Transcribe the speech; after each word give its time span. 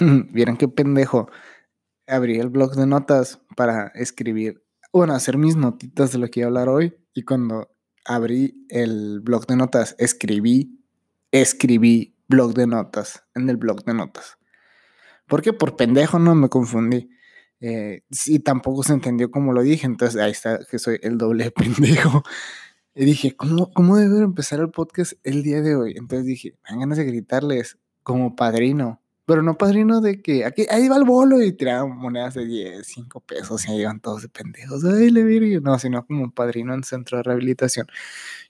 Vieron 0.32 0.56
qué 0.56 0.68
pendejo. 0.68 1.30
Abrí 2.06 2.38
el 2.38 2.50
blog 2.50 2.74
de 2.74 2.86
notas 2.86 3.40
para 3.56 3.88
escribir, 3.94 4.62
bueno, 4.92 5.14
hacer 5.14 5.38
mis 5.38 5.56
notitas 5.56 6.12
de 6.12 6.18
lo 6.18 6.28
que 6.28 6.40
iba 6.40 6.46
a 6.46 6.48
hablar 6.48 6.68
hoy. 6.68 6.94
Y 7.14 7.22
cuando 7.22 7.70
abrí 8.04 8.66
el 8.68 9.20
blog 9.20 9.46
de 9.46 9.56
notas, 9.56 9.96
escribí, 9.98 10.80
escribí 11.30 12.14
blog 12.28 12.54
de 12.54 12.66
notas 12.66 13.24
en 13.34 13.48
el 13.48 13.56
blog 13.56 13.84
de 13.84 13.94
notas. 13.94 14.38
Porque 15.26 15.52
por 15.52 15.76
pendejo 15.76 16.18
no 16.18 16.34
me 16.34 16.48
confundí. 16.48 17.10
Eh, 17.60 18.02
y 18.26 18.40
tampoco 18.40 18.82
se 18.82 18.92
entendió 18.92 19.30
como 19.30 19.54
lo 19.54 19.62
dije, 19.62 19.86
entonces 19.86 20.20
ahí 20.20 20.32
está 20.32 20.60
que 20.70 20.78
soy 20.78 20.98
el 21.02 21.16
doble 21.16 21.50
pendejo. 21.56 22.22
Y 22.94 23.04
dije, 23.06 23.34
¿cómo, 23.34 23.72
cómo 23.72 23.98
empezar 23.98 24.60
el 24.60 24.70
podcast 24.70 25.14
el 25.24 25.42
día 25.42 25.62
de 25.62 25.74
hoy? 25.74 25.94
Entonces 25.96 26.26
dije, 26.26 26.52
me 26.62 26.70
dan 26.70 26.80
ganas 26.80 26.98
de 26.98 27.04
gritarles 27.04 27.78
como 28.02 28.36
padrino. 28.36 29.00
Pero 29.26 29.42
no 29.42 29.56
padrino 29.56 30.00
de 30.00 30.20
que 30.20 30.44
aquí, 30.44 30.66
ahí 30.70 30.88
va 30.88 30.96
el 30.96 31.04
bolo 31.04 31.42
y 31.42 31.52
tiraban 31.52 31.96
monedas 31.96 32.34
de 32.34 32.44
10, 32.44 32.86
5 32.86 33.20
pesos 33.20 33.66
y 33.66 33.72
ahí 33.72 33.80
iban 33.80 34.00
todos 34.00 34.22
de 34.22 34.28
pendejos. 34.28 34.84
Ay, 34.84 35.10
le 35.10 35.22
virgen. 35.22 35.62
No, 35.62 35.78
sino 35.78 36.06
como 36.06 36.30
padrino 36.30 36.74
en 36.74 36.84
centro 36.84 37.18
de 37.18 37.22
rehabilitación. 37.24 37.86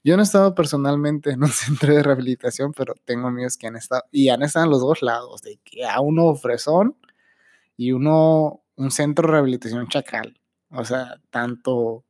Yo 0.02 0.16
no 0.16 0.22
he 0.22 0.24
estado 0.24 0.54
personalmente 0.54 1.30
en 1.30 1.42
un 1.42 1.48
centro 1.50 1.94
de 1.94 2.02
rehabilitación, 2.02 2.72
pero 2.72 2.94
tengo 3.04 3.28
amigos 3.28 3.56
que 3.56 3.68
han 3.68 3.76
estado 3.76 4.02
y 4.10 4.28
han 4.30 4.42
estado 4.42 4.64
en 4.66 4.70
los 4.72 4.80
dos 4.80 5.02
lados, 5.02 5.42
de 5.42 5.58
que 5.64 5.84
a 5.86 6.00
uno 6.00 6.34
fresón 6.34 6.96
y 7.76 7.92
uno 7.92 8.62
un 8.76 8.90
centro 8.90 9.28
de 9.28 9.32
rehabilitación 9.32 9.88
chacal. 9.88 10.40
O 10.70 10.84
sea, 10.84 11.20
tanto 11.30 12.04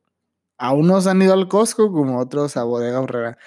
a 0.57 0.73
unos 0.73 1.07
han 1.07 1.21
ido 1.21 1.33
al 1.33 1.47
Costco 1.47 1.91
como 1.91 2.19
otros 2.19 2.57
a 2.57 2.63
Bodega 2.63 3.01
Horrera. 3.01 3.37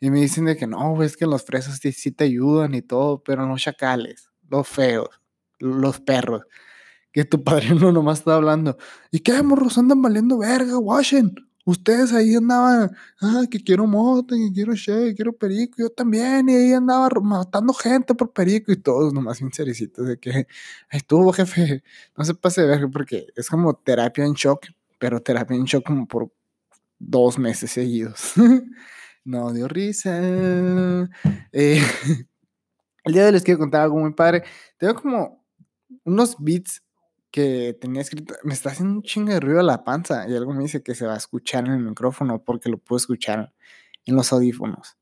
Y 0.00 0.10
me 0.10 0.20
dicen 0.20 0.44
de 0.44 0.56
que 0.56 0.66
no, 0.66 1.02
es 1.02 1.16
que 1.16 1.26
los 1.26 1.44
fresas 1.44 1.78
sí, 1.80 2.12
te 2.12 2.24
ayudan 2.24 2.74
y 2.74 2.82
todo, 2.82 3.22
pero 3.22 3.46
no 3.46 3.56
chacales, 3.56 4.30
los 4.48 4.68
feos, 4.68 5.08
los 5.58 6.00
perros. 6.00 6.42
Que 7.12 7.24
tu 7.24 7.42
padre 7.42 7.70
no 7.74 7.92
nomás 7.92 8.18
está 8.20 8.34
hablando. 8.34 8.76
¿Y 9.10 9.20
qué, 9.20 9.42
morros? 9.42 9.78
Andan 9.78 10.02
valiendo 10.02 10.38
verga, 10.38 10.78
washen. 10.78 11.34
Ustedes 11.64 12.12
ahí 12.12 12.36
andaban, 12.36 12.92
ah, 13.20 13.42
que 13.50 13.58
quiero 13.58 13.88
moto, 13.88 14.36
que 14.36 14.52
quiero 14.54 14.76
che, 14.76 15.14
quiero 15.16 15.32
perico, 15.32 15.74
yo 15.78 15.90
también, 15.90 16.48
y 16.48 16.54
ahí 16.54 16.72
andaba 16.72 17.08
matando 17.20 17.72
gente 17.74 18.14
por 18.14 18.32
perico 18.32 18.70
y 18.70 18.76
todos 18.76 19.12
nomás 19.12 19.38
sincericitos 19.38 20.06
de 20.06 20.16
que, 20.16 20.46
estuvo, 20.92 21.32
jefe, 21.32 21.82
no 22.16 22.24
se 22.24 22.34
pase 22.34 22.60
de 22.60 22.68
verga, 22.68 22.88
porque 22.88 23.26
es 23.34 23.48
como 23.48 23.74
terapia 23.74 24.24
en 24.24 24.34
shock, 24.34 24.66
pero 25.00 25.20
terapia 25.20 25.56
en 25.56 25.64
shock 25.64 25.84
como 25.84 26.06
por 26.06 26.30
dos 27.00 27.36
meses 27.36 27.72
seguidos. 27.72 28.34
no 29.24 29.52
dio 29.52 29.66
risa. 29.66 30.20
Eh, 31.52 31.82
el 33.06 33.12
día 33.12 33.22
de 33.22 33.28
hoy 33.28 33.32
les 33.34 33.44
quiero 33.44 33.60
contar 33.60 33.82
algo 33.82 33.98
muy 33.98 34.12
padre. 34.12 34.42
Tengo 34.76 34.94
como 34.96 35.44
unos 36.04 36.36
beats 36.38 36.82
que 37.30 37.76
tenía 37.80 38.02
escrito, 38.02 38.34
me 38.42 38.52
está 38.52 38.70
haciendo 38.70 38.94
un 38.94 39.02
chingo 39.02 39.32
de 39.32 39.40
ruido 39.40 39.60
a 39.60 39.62
la 39.62 39.84
panza 39.84 40.28
y 40.28 40.34
algo 40.34 40.52
me 40.52 40.62
dice 40.62 40.82
que 40.82 40.94
se 40.94 41.06
va 41.06 41.14
a 41.14 41.18
escuchar 41.18 41.66
en 41.66 41.72
el 41.72 41.80
micrófono 41.80 42.42
porque 42.42 42.68
lo 42.68 42.78
puedo 42.78 42.96
escuchar 42.96 43.52
en 44.06 44.16
los 44.16 44.32
audífonos. 44.32 44.96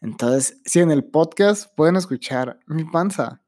Entonces, 0.00 0.60
si 0.64 0.80
en 0.80 0.90
el 0.90 1.04
podcast 1.04 1.74
pueden 1.74 1.96
escuchar 1.96 2.58
mi 2.66 2.84
panza, 2.84 3.42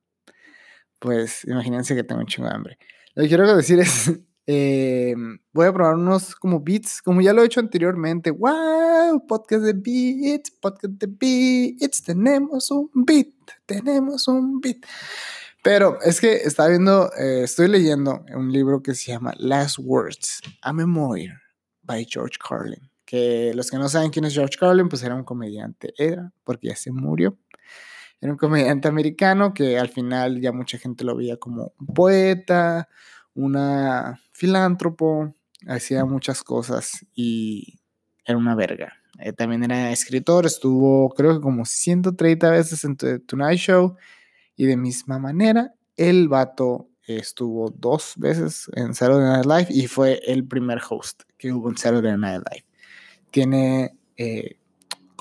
pues 0.99 1.45
imagínense 1.45 1.95
que 1.95 2.05
tengo 2.05 2.21
un 2.21 2.27
chingo 2.27 2.49
de 2.49 2.55
hambre. 2.55 2.79
Lo 3.15 3.23
que 3.23 3.29
quiero 3.29 3.57
decir 3.57 3.81
es, 3.81 4.11
eh, 4.47 5.15
voy 5.53 5.67
a 5.67 5.73
probar 5.73 5.95
unos 5.95 6.35
como 6.35 6.61
beats, 6.61 7.01
como 7.01 7.21
ya 7.21 7.33
lo 7.33 7.43
he 7.43 7.47
hecho 7.47 7.61
anteriormente. 7.61 8.31
¡Wow! 8.31 9.27
Podcast 9.27 9.63
de 9.63 9.73
beats, 9.73 10.51
podcast 10.51 10.95
de 10.95 11.07
beats, 11.07 12.03
tenemos 12.03 12.71
un 12.71 12.91
beat, 12.95 13.29
tenemos 13.67 14.27
un 14.29 14.61
beat. 14.61 14.79
Pero 15.63 16.01
es 16.03 16.21
que 16.21 16.35
estaba 16.35 16.71
viendo, 16.71 17.13
eh, 17.17 17.43
estoy 17.45 17.69
leyendo 17.69 18.25
un 18.35 18.53
libro 18.53 18.83
que 18.83 18.95
se 18.95 19.13
llama 19.13 19.33
Last 19.39 19.79
Words, 19.79 20.41
A 20.61 20.73
Memoir, 20.73 21.31
by 21.83 22.05
George 22.05 22.37
Carlin. 22.39 22.91
Que 23.05 23.53
los 23.55 23.71
que 23.71 23.77
no 23.77 23.89
saben 23.89 24.11
quién 24.11 24.25
es 24.25 24.35
George 24.35 24.57
Carlin, 24.59 24.89
pues 24.89 25.05
era 25.05 25.15
un 25.15 25.23
comediante, 25.23 25.95
era, 25.97 26.33
porque 26.43 26.69
ya 26.69 26.77
se 26.77 26.91
murió. 26.91 27.39
Era 28.21 28.33
un 28.33 28.39
comediante 28.39 28.89
americano 28.89 29.55
que 29.55 29.79
al 29.79 29.89
final 29.89 30.41
ya 30.41 30.51
mucha 30.53 30.79
gente 30.79 31.05
lo 31.05 31.17
veía 31.17 31.37
como 31.37 31.75
un 31.79 31.87
poeta, 31.87 32.89
una 33.35 34.21
filántropo, 34.33 35.35
hacía 35.67 36.05
muchas 36.05 36.43
cosas 36.43 37.07
y 37.15 37.79
era 38.25 38.39
una 38.39 38.55
verga. 38.55 38.95
Eh, 39.19 39.33
también 39.33 39.63
era 39.65 39.93
escritor, 39.93 40.47
estuvo 40.47 41.11
creo 41.11 41.35
que 41.35 41.41
como 41.41 41.65
130 41.65 42.51
veces 42.51 42.85
en 42.85 42.97
The 42.97 43.19
Tonight 43.21 43.59
Show 43.59 43.97
y 44.57 44.67
de 44.67 44.77
misma 44.77 45.19
manera, 45.19 45.75
el 45.97 46.29
vato 46.29 46.89
estuvo 47.07 47.71
dos 47.71 48.15
veces 48.17 48.71
en 48.75 48.95
Saturday 48.95 49.43
Night 49.43 49.47
Live 49.47 49.67
y 49.71 49.87
fue 49.87 50.21
el 50.27 50.47
primer 50.47 50.81
host 50.89 51.23
que 51.37 51.53
hubo 51.53 51.69
en 51.69 51.77
Saturday 51.77 52.17
Night 52.17 52.43
Live. 52.51 52.67
Tiene 53.31 53.97
eh, 54.17 54.57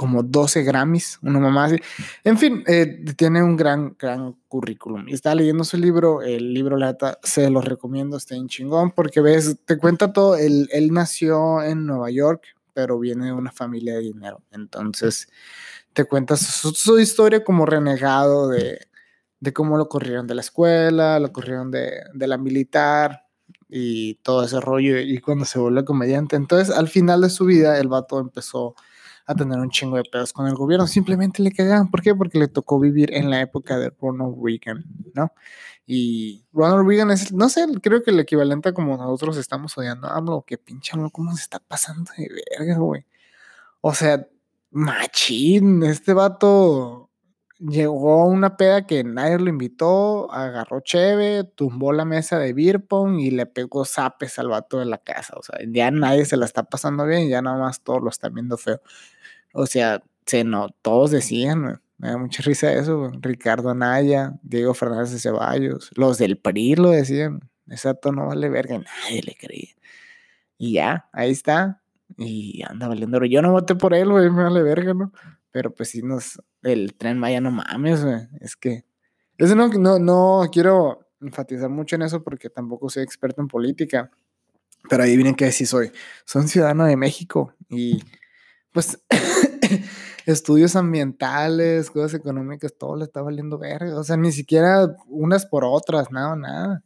como 0.02 0.24
12 0.24 0.64
Grammys, 0.64 1.20
una 1.22 1.38
mamá 1.38 1.66
así. 1.66 1.76
En 2.24 2.36
fin, 2.36 2.64
eh, 2.66 3.06
tiene 3.16 3.44
un 3.44 3.56
gran, 3.56 3.96
gran 4.00 4.36
currículum. 4.48 5.08
Y 5.08 5.14
está 5.14 5.36
leyendo 5.36 5.64
su 5.64 5.78
libro, 5.78 6.24
el 6.24 6.56
libro 6.56 6.76
la 6.76 6.98
se 7.22 7.52
lo 7.52 7.62
recomiendo, 7.62 8.18
está 8.18 8.34
en 8.34 8.48
chingón, 8.48 8.94
porque 8.94 9.22
ves, 9.22 9.58
te 9.64 9.78
cuenta 9.78 10.12
todo, 10.12 10.38
él, 10.38 10.68
él 10.72 10.92
nació 10.92 11.62
en 11.62 11.86
Nueva 11.86 12.10
York, 12.10 12.46
pero 12.74 12.98
viene 12.98 13.28
de 13.28 13.32
una 13.32 13.52
familia 13.52 13.94
de 13.94 14.02
dinero. 14.02 14.42
Entonces, 14.50 15.28
te 15.94 16.06
cuenta 16.06 16.36
su 16.36 17.00
historia 17.00 17.44
como 17.44 17.68
renegado 17.68 18.50
de, 18.50 18.80
de 19.40 19.54
cómo 19.54 19.78
lo 19.78 19.88
corrieron 19.88 20.26
de 20.26 20.34
la 20.34 20.42
escuela, 20.42 21.20
lo 21.20 21.32
corrieron 21.32 21.70
de, 21.70 21.92
de 22.12 22.28
la 22.28 22.40
militar 22.40 23.28
y 23.70 24.16
todo 24.24 24.46
ese 24.46 24.60
rollo 24.60 25.00
y 25.00 25.20
cuando 25.20 25.46
se 25.46 25.60
vuelve 25.60 25.86
comediante. 25.86 26.38
Entonces, 26.38 26.76
al 26.76 26.88
final 26.88 27.22
de 27.22 27.30
su 27.30 27.46
vida, 27.46 27.78
el 27.78 27.88
vato 27.88 28.20
empezó 28.20 28.74
a 29.26 29.36
tener 29.36 29.60
un 29.60 29.70
chingo 29.70 29.98
de 29.98 30.04
pedos 30.04 30.34
con 30.34 30.48
el 30.48 30.56
gobierno. 30.56 30.88
Simplemente 30.88 31.42
le 31.42 31.52
cagaban. 31.52 31.90
¿Por 31.90 32.02
qué? 32.02 32.16
Porque 32.16 32.40
le 32.40 32.48
tocó 32.48 32.80
vivir 32.80 33.14
en 33.14 33.30
la 33.30 33.42
época 33.42 33.78
de 33.78 33.92
Ronald 34.02 34.36
Reagan, 34.44 34.84
¿no? 35.14 35.32
Y 35.86 36.46
Ronald 36.54 36.88
Reagan 36.88 37.12
es, 37.12 37.34
no 37.34 37.50
sé, 37.50 37.66
creo 37.82 38.04
que 38.04 38.12
el 38.12 38.20
equivalente 38.20 38.70
a 38.70 38.74
como 38.74 38.98
nosotros 38.98 39.38
estamos 39.38 39.78
odiando 39.78 40.08
a 40.08 40.18
AMLO, 40.18 40.44
que 40.48 40.58
pinche 40.58 40.94
¿cómo 41.12 41.36
se 41.36 41.44
está 41.44 41.60
pasando 41.60 42.12
de 42.18 42.30
verga, 42.58 42.78
güey? 42.78 43.06
O 43.82 43.94
sea, 43.94 44.28
machín, 44.72 45.84
este 45.84 46.14
vato 46.14 47.11
llegó 47.62 48.26
una 48.26 48.58
peda 48.58 48.88
que 48.88 49.04
nadie 49.04 49.38
lo 49.38 49.50
invitó, 49.50 50.32
agarró 50.32 50.82
cheve, 50.82 51.44
tumbó 51.44 51.94
la 51.94 52.06
mesa 52.06 52.40
de 52.40 52.54
beer 52.54 52.84
pong 52.86 53.20
y 53.20 53.32
le 53.32 53.46
pegó 53.46 53.86
zapes 53.86 54.40
al 54.40 54.48
vato 54.50 54.80
de 54.80 54.86
la 54.86 54.98
casa. 54.98 55.36
O 55.38 55.44
sea, 55.44 55.60
ya 55.68 55.92
nadie 55.92 56.26
se 56.26 56.38
la 56.38 56.46
está 56.46 56.64
pasando 56.64 57.06
bien, 57.06 57.30
ya 57.30 57.42
nada 57.42 57.58
más 57.58 57.82
todos 57.82 58.02
lo 58.02 58.10
están 58.10 58.34
viendo 58.34 58.58
feo. 58.58 58.82
O 59.54 59.66
sea, 59.68 60.04
se 60.26 60.44
no, 60.44 60.70
todos 60.82 61.12
decían, 61.12 61.82
me 61.98 62.10
da 62.10 62.18
mucha 62.18 62.44
risa 62.44 62.74
eso, 62.74 63.12
Ricardo 63.22 63.70
Anaya, 63.70 64.34
Diego 64.44 64.74
Fernández 64.74 65.12
de 65.12 65.20
Ceballos, 65.20 65.92
los 65.96 66.18
del 66.18 66.38
PRI 66.38 66.76
lo 66.76 66.90
decían, 66.90 67.42
exacto, 67.70 68.12
no 68.12 68.28
vale 68.28 68.50
verga, 68.50 68.80
nadie 68.80 69.22
le 69.24 69.36
creía. 69.36 69.76
Y 70.58 70.74
ya, 70.74 71.10
ahí 71.12 71.32
está, 71.32 71.82
y 72.18 72.64
anda 72.68 72.88
valiendo. 72.88 73.24
Yo 73.26 73.42
no 73.42 73.52
voté 73.52 73.76
por 73.76 73.94
él, 73.94 74.10
güey, 74.10 74.30
me 74.30 74.44
vale 74.44 74.62
verga, 74.64 74.94
¿no? 74.94 75.12
Pero 75.52 75.74
pues 75.74 75.90
sí 75.90 76.02
nos, 76.02 76.42
el 76.64 76.96
tren 76.96 77.20
Maya, 77.20 77.42
no 77.42 77.52
mames, 77.52 78.04
güey. 78.04 78.28
Es 78.40 78.56
que, 78.56 78.86
eso 79.38 79.56
no, 79.56 79.68
no, 79.68 80.00
no 80.00 80.50
quiero 80.52 81.08
enfatizar 81.22 81.70
mucho 81.70 81.96
en 81.96 82.04
eso 82.04 82.24
porque 82.24 82.50
tampoco 82.50 82.90
soy 82.90 83.04
experto 83.04 83.42
en 83.42 83.48
política. 83.48 84.12
Pero 84.90 85.04
ahí 85.04 85.16
vienen 85.16 85.36
que 85.36 85.52
sí 85.52 85.66
soy. 85.66 85.92
Soy 86.26 86.48
ciudadano 86.48 86.86
de 86.86 86.98
México 86.98 87.54
y 87.70 88.02
pues 88.72 89.04
estudios 90.26 90.76
ambientales, 90.76 91.92
cosas 91.92 92.14
económicas, 92.14 92.74
todo 92.78 92.96
le 92.96 93.06
está 93.06 93.22
valiendo 93.22 93.58
verga. 93.58 93.98
O 94.00 94.04
sea, 94.04 94.18
ni 94.18 94.32
siquiera 94.32 94.96
unas 95.08 95.46
por 95.46 95.64
otras, 95.66 96.12
nada, 96.12 96.36
nada. 96.36 96.84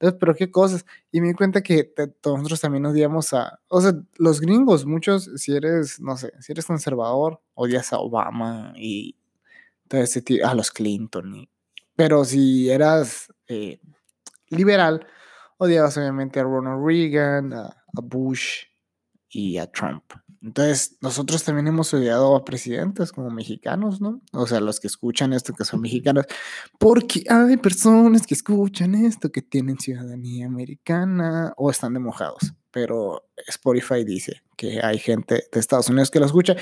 Entonces, 0.00 0.18
pero 0.18 0.34
qué 0.34 0.50
cosas. 0.50 0.86
Y 1.12 1.20
me 1.20 1.28
di 1.28 1.34
cuenta 1.34 1.62
que 1.62 1.92
nosotros 2.24 2.60
también 2.60 2.86
odiamos 2.86 3.34
a, 3.34 3.60
o 3.68 3.82
sea, 3.82 3.92
los 4.16 4.40
gringos, 4.40 4.86
muchos, 4.86 5.30
si 5.36 5.54
eres, 5.54 6.00
no 6.00 6.16
sé, 6.16 6.32
si 6.40 6.52
eres 6.52 6.64
conservador, 6.64 7.42
odias 7.52 7.92
a 7.92 7.98
Obama 7.98 8.72
y 8.76 9.14
todo 9.88 10.00
ese 10.00 10.22
tipo, 10.22 10.46
a 10.46 10.54
los 10.54 10.70
Clinton. 10.70 11.46
pero 11.96 12.24
si 12.24 12.70
eras 12.70 13.30
eh, 13.46 13.78
liberal, 14.48 15.06
odiabas 15.58 15.98
obviamente 15.98 16.40
a 16.40 16.44
Ronald 16.44 16.82
Reagan, 16.82 17.52
a 17.52 17.74
Bush 18.02 18.64
y 19.28 19.58
a 19.58 19.70
Trump. 19.70 20.04
Entonces, 20.42 20.96
nosotros 21.02 21.44
también 21.44 21.66
hemos 21.66 21.92
odiado 21.92 22.34
a 22.34 22.44
presidentes 22.44 23.12
como 23.12 23.30
mexicanos, 23.30 24.00
¿no? 24.00 24.22
O 24.32 24.46
sea, 24.46 24.60
los 24.60 24.80
que 24.80 24.86
escuchan 24.86 25.34
esto 25.34 25.52
que 25.52 25.64
son 25.64 25.82
mexicanos, 25.82 26.24
porque 26.78 27.24
hay 27.28 27.58
personas 27.58 28.26
que 28.26 28.34
escuchan 28.34 28.94
esto 28.94 29.30
que 29.30 29.42
tienen 29.42 29.78
ciudadanía 29.78 30.46
americana 30.46 31.52
o 31.56 31.70
están 31.70 31.92
de 31.92 32.00
mojados. 32.00 32.54
Pero 32.70 33.28
Spotify 33.48 34.04
dice 34.04 34.42
que 34.56 34.80
hay 34.82 34.98
gente 34.98 35.44
de 35.52 35.60
Estados 35.60 35.88
Unidos 35.90 36.10
que 36.10 36.20
lo 36.20 36.26
escucha 36.26 36.56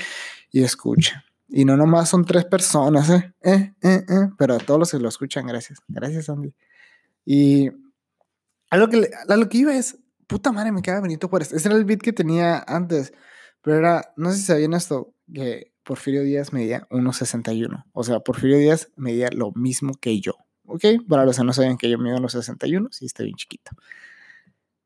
y 0.51 0.63
escucha. 0.63 1.23
Y 1.47 1.65
no 1.65 1.77
nomás 1.77 2.09
son 2.09 2.25
tres 2.25 2.45
personas, 2.45 3.09
¿eh? 3.09 3.33
Eh, 3.41 3.73
eh, 3.81 4.05
eh. 4.07 4.29
Pero 4.37 4.55
a 4.55 4.59
todos 4.59 4.79
los 4.79 4.91
que 4.91 4.99
lo 4.99 5.09
escuchan, 5.09 5.47
gracias. 5.47 5.79
Gracias, 5.87 6.29
Andy. 6.29 6.53
Y 7.25 7.69
a 8.69 8.77
lo 8.77 8.89
que, 8.89 9.09
a 9.27 9.35
lo 9.35 9.49
que 9.49 9.57
iba 9.59 9.75
es, 9.75 9.97
puta 10.27 10.51
madre, 10.51 10.71
me 10.71 10.81
queda 10.81 11.01
Benito 11.01 11.27
Juárez. 11.27 11.53
Ese 11.53 11.69
era 11.69 11.77
el 11.77 11.85
beat 11.85 12.01
que 12.01 12.13
tenía 12.13 12.63
antes, 12.67 13.13
pero 13.61 13.77
era, 13.77 14.13
no 14.15 14.31
sé 14.31 14.37
si 14.37 14.43
sabían 14.43 14.73
esto, 14.73 15.13
que 15.33 15.71
Porfirio 15.83 16.23
Díaz 16.23 16.53
medía 16.53 16.87
1,61. 16.89 17.85
O 17.93 18.03
sea, 18.03 18.19
Porfirio 18.19 18.57
Díaz 18.57 18.89
medía 18.95 19.29
lo 19.31 19.51
mismo 19.53 19.93
que 19.99 20.19
yo. 20.21 20.33
¿Ok? 20.65 20.83
Para 21.07 21.25
los 21.25 21.37
que 21.37 21.43
no 21.43 21.51
saben 21.51 21.77
que 21.77 21.89
yo 21.89 21.97
mido 21.97 22.17
1,61, 22.17 22.89
sí, 22.91 23.05
estoy 23.07 23.25
bien 23.25 23.37
chiquito. 23.37 23.71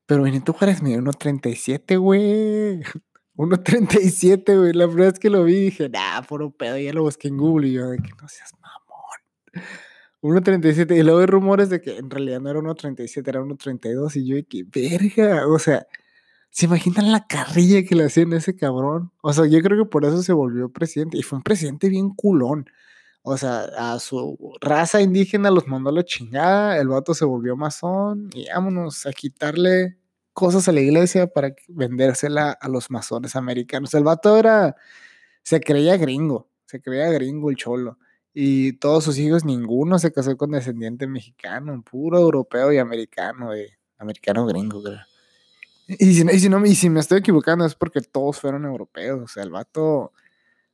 Pero 0.06 0.22
Benito 0.22 0.52
Juárez 0.52 0.82
me 0.82 0.90
dio 0.90 0.98
1.37, 1.00 1.98
güey. 1.98 2.80
1.37, 3.36 4.58
güey. 4.58 4.72
La 4.72 4.86
primera 4.86 5.10
vez 5.10 5.18
que 5.18 5.30
lo 5.30 5.44
vi 5.44 5.56
dije, 5.56 5.88
nah, 5.88 6.22
un 6.30 6.52
pedo. 6.52 6.78
Ya 6.78 6.92
lo 6.92 7.02
busqué 7.02 7.28
en 7.28 7.36
Google 7.36 7.68
y 7.68 7.72
yo, 7.72 7.88
de 7.90 7.98
que 7.98 8.10
no 8.20 8.28
seas 8.28 8.52
mamón. 8.60 9.66
1.37. 10.22 10.96
Y 10.96 11.02
luego 11.02 11.20
hay 11.20 11.26
rumores 11.26 11.68
de 11.68 11.80
que 11.80 11.98
en 11.98 12.10
realidad 12.10 12.40
no 12.40 12.50
era 12.50 12.60
1.37, 12.60 13.28
era 13.28 13.40
1.32. 13.40 14.16
Y 14.16 14.26
yo, 14.26 14.36
de 14.36 14.44
que 14.44 14.64
verga. 14.64 15.46
O 15.48 15.58
sea, 15.58 15.86
¿se 16.54 16.66
imaginan 16.66 17.10
la 17.10 17.26
carrilla 17.26 17.82
que 17.84 17.96
le 17.96 18.04
hacían 18.04 18.32
a 18.32 18.36
ese 18.36 18.54
cabrón? 18.54 19.10
O 19.22 19.32
sea, 19.32 19.44
yo 19.46 19.60
creo 19.60 19.84
que 19.84 19.90
por 19.90 20.04
eso 20.04 20.22
se 20.22 20.32
volvió 20.32 20.68
presidente. 20.70 21.18
Y 21.18 21.22
fue 21.22 21.38
un 21.38 21.42
presidente 21.42 21.88
bien 21.88 22.10
culón. 22.10 22.66
O 23.22 23.36
sea, 23.36 23.64
a 23.76 23.98
su 23.98 24.38
raza 24.60 25.02
indígena 25.02 25.50
los 25.50 25.66
mandó 25.66 25.90
a 25.90 25.92
la 25.92 26.04
chingada, 26.04 26.78
el 26.78 26.88
vato 26.88 27.12
se 27.14 27.24
volvió 27.24 27.56
masón 27.56 28.30
y 28.34 28.46
vámonos 28.48 29.06
a 29.06 29.12
quitarle 29.12 29.98
cosas 30.32 30.68
a 30.68 30.72
la 30.72 30.80
iglesia 30.80 31.26
para 31.26 31.54
vendérsela 31.68 32.52
a 32.52 32.68
los 32.68 32.90
masones 32.90 33.34
americanos. 33.34 33.92
El 33.94 34.04
vato 34.04 34.36
era, 34.36 34.76
se 35.42 35.60
creía 35.60 35.96
gringo, 35.96 36.48
se 36.66 36.80
creía 36.80 37.10
gringo 37.10 37.50
el 37.50 37.56
cholo. 37.56 37.98
Y 38.32 38.74
todos 38.74 39.04
sus 39.04 39.18
hijos, 39.18 39.44
ninguno 39.44 39.98
se 39.98 40.12
casó 40.12 40.36
con 40.36 40.52
descendiente 40.52 41.08
mexicano, 41.08 41.82
puro 41.82 42.20
europeo 42.20 42.72
y 42.72 42.78
americano, 42.78 43.50
americano 43.98 44.46
gringo, 44.46 44.82
creo. 44.82 45.00
Y 45.86 46.14
si, 46.14 46.48
no, 46.48 46.64
y 46.64 46.74
si 46.74 46.90
me 46.90 47.00
estoy 47.00 47.18
equivocando 47.18 47.66
es 47.66 47.74
porque 47.74 48.00
todos 48.00 48.40
fueron 48.40 48.64
europeos. 48.64 49.20
O 49.22 49.28
sea, 49.28 49.42
el 49.42 49.50
vato 49.50 50.12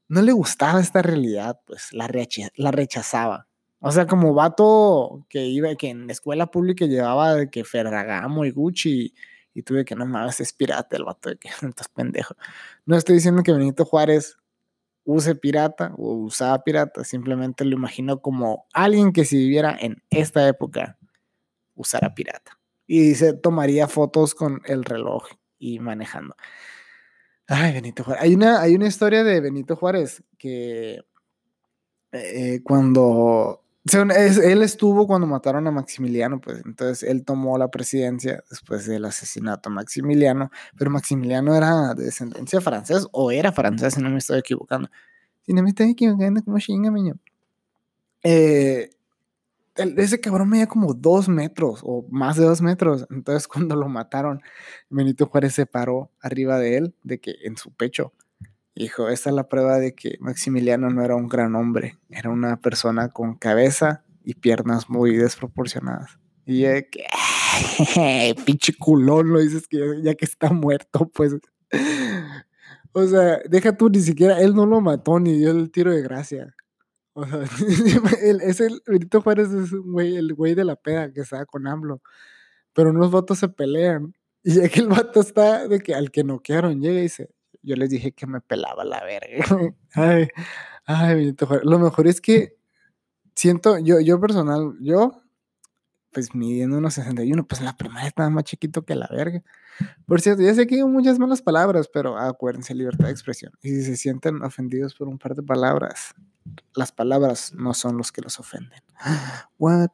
no 0.09 0.23
le 0.23 0.33
gustaba 0.33 0.81
esta 0.81 1.03
realidad, 1.03 1.61
pues 1.67 1.93
la, 1.93 2.11
la 2.57 2.71
rechazaba. 2.71 3.49
O 3.81 3.91
sea, 3.93 4.07
como 4.07 4.35
vato 4.35 5.25
que 5.29 5.47
iba, 5.47 5.75
que 5.75 5.89
en 5.89 6.07
la 6.07 6.13
escuela 6.13 6.51
pública 6.51 6.85
llevaba 6.87 7.35
de 7.35 7.51
que 7.51 7.65
Ferragamo 7.65 8.45
y 8.45 8.51
Gucci 8.51 9.15
y, 9.55 9.63
tuve 9.63 9.85
que 9.85 9.97
no 9.97 10.07
mames, 10.07 10.41
es 10.41 10.53
pirata 10.53 10.97
el 10.97 11.05
vato 11.05 11.31
de 11.31 11.37
que 11.37 11.49
estás 11.69 11.89
pendejo. 11.89 12.35
No 12.87 12.97
estoy 12.97 13.17
diciendo 13.17 13.43
que 13.43 13.53
Benito 13.53 13.85
Juárez 13.85 14.37
use 15.05 15.35
pirata 15.35 15.95
o 15.97 16.15
usaba 16.15 16.63
pirata, 16.63 17.05
simplemente 17.05 17.65
lo 17.65 17.75
imagino 17.77 18.21
como 18.21 18.67
alguien 18.75 19.13
que 19.13 19.25
si 19.25 19.39
viviera 19.39 19.77
en 19.81 20.03
esta 20.11 20.47
época 20.47 20.99
usara 21.75 22.15
pirata. 22.15 22.60
Y 22.93 23.03
dice, 23.03 23.35
tomaría 23.35 23.87
fotos 23.87 24.35
con 24.35 24.63
el 24.65 24.85
reloj 24.85 25.29
y 25.61 25.79
manejando. 25.79 26.35
Ay, 27.47 27.73
Benito 27.73 28.03
Juárez. 28.03 28.25
Hay 28.25 28.35
una, 28.35 28.61
hay 28.61 28.75
una 28.75 28.89
historia 28.89 29.23
de 29.23 29.41
Benito 29.41 29.77
Juárez 29.77 30.25
que 30.37 30.99
eh, 32.11 32.61
cuando 32.65 33.63
él 33.93 34.63
estuvo 34.63 35.07
cuando 35.07 35.29
mataron 35.29 35.69
a 35.69 35.71
Maximiliano, 35.71 36.41
pues 36.41 36.63
entonces 36.67 37.09
él 37.09 37.25
tomó 37.25 37.57
la 37.59 37.71
presidencia 37.71 38.43
después 38.51 38.89
del 38.89 39.05
asesinato 39.05 39.69
a 39.69 39.73
Maximiliano, 39.73 40.51
pero 40.77 40.91
Maximiliano 40.91 41.55
era 41.55 41.95
de 41.95 42.07
descendencia 42.07 42.61
francesa 42.61 43.07
o 43.13 43.31
era 43.31 43.53
francés, 43.53 43.95
si 43.95 44.03
no 44.03 44.11
me 44.11 44.19
estoy 44.19 44.41
equivocando. 44.41 44.91
Si 45.43 45.53
no 45.53 45.63
me 45.63 45.69
estoy 45.69 45.91
equivocando, 45.91 46.43
como 46.43 46.59
chinga, 46.59 46.91
miño. 46.91 47.15
Eh, 48.25 48.91
ese 49.97 50.21
cabrón 50.21 50.49
medía 50.49 50.67
como 50.67 50.95
dos 50.95 51.29
metros 51.29 51.81
o 51.83 52.07
más 52.11 52.37
de 52.37 52.45
dos 52.45 52.61
metros. 52.63 53.07
Entonces, 53.11 53.49
cuando 53.49 53.77
lo 53.77 53.89
mataron, 53.89 54.41
Benito 54.89 55.27
Juárez 55.27 55.55
se 55.55 55.67
paró 55.67 56.11
arriba 56.21 56.59
de 56.59 56.77
él, 56.77 56.95
de 57.03 57.21
que 57.21 57.35
en 57.45 57.57
su 57.57 57.73
pecho. 57.73 58.13
Dijo: 58.75 59.09
Esta 59.09 59.31
es 59.31 59.37
la 59.37 59.49
prueba 59.49 59.79
de 59.79 59.95
que 59.95 60.17
Maximiliano 60.21 60.91
no 60.91 61.05
era 61.05 61.17
un 61.17 61.29
gran 61.29 61.55
hombre, 61.55 61.99
era 62.09 62.31
una 62.31 62.61
persona 62.61 63.09
con 63.09 63.35
cabeza 63.35 64.05
y 64.25 64.35
piernas 64.35 64.89
muy 64.89 65.17
desproporcionadas. 65.17 66.19
Y 66.47 66.63
que, 66.63 67.07
pinche 68.45 68.73
culón, 68.75 69.33
lo 69.33 69.41
dices 69.41 69.69
que 69.69 69.79
ya 70.03 70.15
que 70.15 70.25
está 70.25 70.51
muerto, 70.51 71.11
pues. 71.15 71.37
O 72.93 73.07
sea, 73.07 73.39
deja 73.49 73.77
tú, 73.77 73.89
ni 73.89 74.01
siquiera 74.01 74.41
él 74.41 74.53
no 74.53 74.67
lo 74.67 74.81
mató 74.81 75.21
ni 75.21 75.39
dio 75.39 75.53
el 75.53 75.71
tiro 75.71 75.93
de 75.93 76.03
gracia. 76.03 76.53
O 77.13 77.27
sea, 77.27 77.43
es 78.43 78.61
el, 78.61 78.83
Benito 78.87 79.21
Juárez 79.21 79.51
es 79.51 79.73
güey, 79.73 80.17
el 80.17 80.35
güey 80.35 80.55
de 80.55 80.65
la 80.65 80.77
peda 80.77 81.13
que 81.13 81.21
estaba 81.21 81.47
con 81.47 81.67
AMLO. 81.67 82.01
Pero 82.73 82.91
unos 82.91 83.11
vatos 83.11 83.39
se 83.39 83.49
pelean. 83.49 84.15
Y 84.43 84.55
ya 84.63 84.69
que 84.69 84.81
el 84.81 84.89
vato 84.89 85.21
está 85.21 85.69
de 85.69 85.81
que 85.81 85.95
al 85.95 86.11
que 86.11 86.25
noquearon 86.25 86.81
llega 86.81 87.01
y 87.01 87.03
dice, 87.03 87.31
yo 87.63 87.77
les 87.77 87.91
dije 87.91 88.13
que 88.13 88.27
me 88.27 88.41
pelaba 88.41 88.85
la 88.85 89.05
verga. 89.05 89.45
ay, 89.95 90.29
ay, 90.87 91.15
Benito 91.15 91.47
Juárez. 91.47 91.67
Lo 91.67 91.79
mejor 91.79 92.07
es 92.07 92.21
que 92.21 92.57
siento, 93.35 93.79
yo, 93.79 94.01
yo 94.01 94.21
personal, 94.21 94.75
yo, 94.81 95.23
pues 96.13 96.35
midiendo 96.35 96.79
unos 96.79 96.95
61, 96.95 97.47
pues 97.47 97.61
la 97.61 97.77
primera 97.77 98.07
estaba 98.07 98.31
más 98.31 98.45
chiquito 98.45 98.83
que 98.83 98.95
la 98.95 99.09
verga. 99.11 99.43
Por 100.07 100.21
cierto, 100.21 100.43
ya 100.43 100.55
sé 100.55 100.67
que 100.67 100.77
hay 100.77 100.85
muchas 100.85 101.19
malas 101.19 101.43
palabras, 101.43 101.89
pero 101.93 102.19
acuérdense, 102.19 102.75
libertad 102.75 103.07
de 103.07 103.13
expresión. 103.13 103.53
Y 103.63 103.71
si 103.71 103.83
se 103.83 103.97
sienten 103.97 104.43
ofendidos 104.43 104.95
por 104.95 105.09
un 105.09 105.19
par 105.19 105.35
de 105.35 105.43
palabras, 105.43 106.15
las 106.75 106.93
palabras 106.93 107.55
no 107.55 107.75
son 107.75 107.97
los 107.97 108.13
que 108.13 108.23
los 108.23 108.39
ofenden. 108.39 108.81
What? 109.59 109.89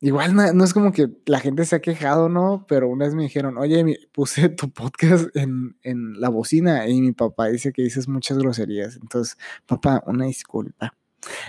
Igual 0.00 0.34
no, 0.34 0.64
es 0.64 0.74
como 0.74 0.92
que 0.92 1.08
la 1.24 1.40
gente 1.40 1.64
se 1.64 1.76
ha 1.76 1.80
quejado, 1.80 2.28
¿no? 2.28 2.66
Pero 2.68 2.88
una 2.88 3.06
vez 3.06 3.14
me 3.14 3.22
dijeron, 3.22 3.56
oye, 3.56 3.98
puse 4.12 4.48
tu 4.50 4.70
podcast 4.70 5.34
en, 5.34 5.76
en 5.82 6.20
la 6.20 6.28
bocina 6.28 6.86
y 6.86 7.00
mi 7.00 7.12
papá 7.12 7.46
dice 7.46 7.72
que 7.72 7.82
dices 7.82 8.06
muchas 8.06 8.38
groserías. 8.38 8.96
Entonces, 8.96 9.38
papá, 9.66 10.02
una 10.06 10.26
disculpa. 10.26 10.92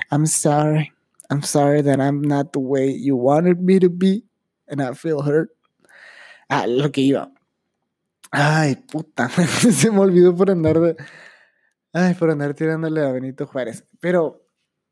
I'm 0.10 0.26
sorry. 0.26 0.97
I'm 1.30 1.42
sorry 1.44 1.82
that 1.84 2.00
I'm 2.00 2.22
not 2.22 2.54
the 2.54 2.60
way 2.60 2.90
you 2.90 3.16
wanted 3.16 3.62
me 3.62 3.80
to 3.80 3.90
be 3.90 4.24
and 4.68 4.82
I 4.82 4.94
feel 4.94 5.22
hurt. 5.22 5.50
Ah, 6.50 6.66
lo 6.68 6.92
que 6.92 7.02
iba. 7.02 7.32
Ay, 8.32 8.76
puta, 8.76 9.30
se 9.72 9.92
me 9.92 10.00
olvidó 10.00 10.36
por 10.36 10.52
andar 10.52 10.96
Ay, 11.94 12.14
por 12.14 12.30
andar 12.30 12.54
tirándole 12.54 13.02
a 13.06 13.12
Benito 13.12 13.48
Juárez. 13.48 13.84
Pero, 14.00 14.46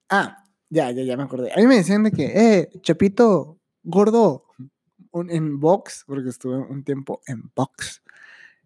ah, 0.10 0.44
ya, 0.70 0.92
ya, 0.92 1.04
ya 1.04 1.18
me 1.18 1.24
acordé. 1.24 1.52
A 1.54 1.58
mí 1.58 1.68
me 1.68 1.76
decían 1.76 2.04
de 2.04 2.12
que, 2.12 2.26
eh, 2.26 2.70
Chapito, 2.81 3.60
gordo, 3.84 4.46
en 5.30 5.59
box, 5.59 6.04
porque 6.07 6.30
estuve 6.30 6.57
un 6.57 6.83
tiempo 6.83 7.21
en 7.28 7.52
box. 7.56 8.02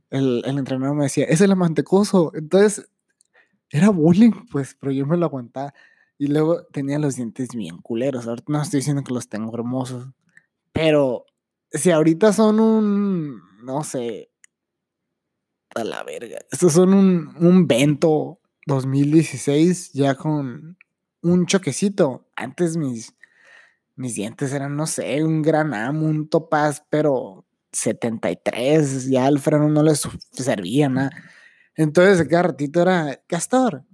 El, 0.10 0.44
el 0.46 0.58
entrenador 0.58 0.96
me 0.96 1.04
decía, 1.04 1.26
ese 1.26 1.34
es 1.34 1.42
el 1.42 1.56
mantecoso. 1.56 2.32
Entonces, 2.34 2.88
era 3.70 3.90
bullying, 3.90 4.32
pues, 4.52 4.76
pero 4.80 4.92
yo 4.92 5.06
me 5.06 5.18
lo 5.18 5.26
aguantaba. 5.26 5.74
Y 6.20 6.28
luego 6.28 6.66
tenía 6.66 7.00
los 7.00 7.16
dientes 7.16 7.56
bien 7.56 7.78
culeros. 7.78 8.28
Ahorita 8.28 8.52
no 8.52 8.62
estoy 8.62 8.82
diciendo 8.82 9.04
que 9.04 9.14
los 9.14 9.30
tengo 9.30 9.52
hermosos. 9.56 10.10
Pero 10.74 11.26
si 11.72 11.92
ahorita 11.92 12.34
son 12.34 12.60
un, 12.60 13.42
no 13.64 13.84
sé, 13.84 14.30
a 15.76 15.84
la 15.84 16.04
verga. 16.04 16.40
Estos 16.52 16.74
son 16.74 16.94
un, 16.94 17.36
un 17.40 17.68
Vento 17.68 18.42
2016 18.66 19.94
ya 19.94 20.16
con 20.16 20.78
un 21.22 21.46
choquecito. 21.46 22.28
Antes 22.36 22.76
mis, 22.76 23.16
mis 23.96 24.16
dientes 24.16 24.52
eran, 24.52 24.76
no 24.76 24.88
sé, 24.88 25.24
un 25.24 25.42
Gran 25.42 25.74
Am, 25.74 26.04
un 26.04 26.30
Topaz, 26.30 26.84
pero 26.90 27.46
73. 27.72 29.10
Ya 29.10 29.28
el 29.28 29.40
freno 29.40 29.70
no 29.70 29.84
les 29.84 30.08
servía 30.32 30.90
nada. 30.90 31.12
Entonces, 31.76 32.28
cada 32.28 32.44
ratito 32.44 32.82
era 32.82 33.22
Castor, 33.28 33.86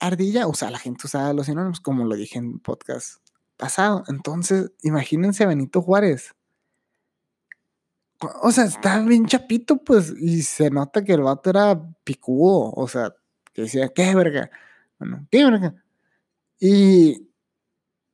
ardilla. 0.00 0.46
O 0.46 0.54
sea, 0.54 0.70
la 0.70 0.78
gente 0.78 1.06
usaba 1.06 1.32
los 1.32 1.46
sinónimos, 1.46 1.80
como 1.80 2.04
lo 2.04 2.14
dije 2.16 2.38
en 2.38 2.58
podcast 2.58 3.20
pasado. 3.56 4.04
Entonces, 4.08 4.72
imagínense 4.82 5.44
a 5.44 5.48
Benito 5.48 5.82
Juárez 5.82 6.34
o 8.42 8.50
sea, 8.50 8.64
está 8.64 9.00
bien 9.00 9.26
chapito, 9.26 9.76
pues, 9.78 10.12
y 10.18 10.42
se 10.42 10.70
nota 10.70 11.04
que 11.04 11.12
el 11.12 11.22
vato 11.22 11.50
era 11.50 11.80
picudo, 12.04 12.72
o 12.72 12.88
sea, 12.88 13.14
que 13.52 13.62
decía, 13.62 13.88
¿qué 13.90 14.14
verga? 14.14 14.50
Bueno, 14.98 15.26
¿qué 15.30 15.44
verga? 15.44 15.74
Y, 16.60 17.28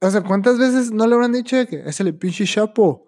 o 0.00 0.11
sea, 0.11 0.23
¿cuántas 0.23 0.59
veces 0.59 0.93
no 0.93 1.07
le 1.07 1.14
habrán 1.14 1.33
dicho 1.33 1.57
que 1.67 1.83
es 1.87 2.00
el 2.00 2.14
pinche 2.17 2.45
chapo? 2.45 3.07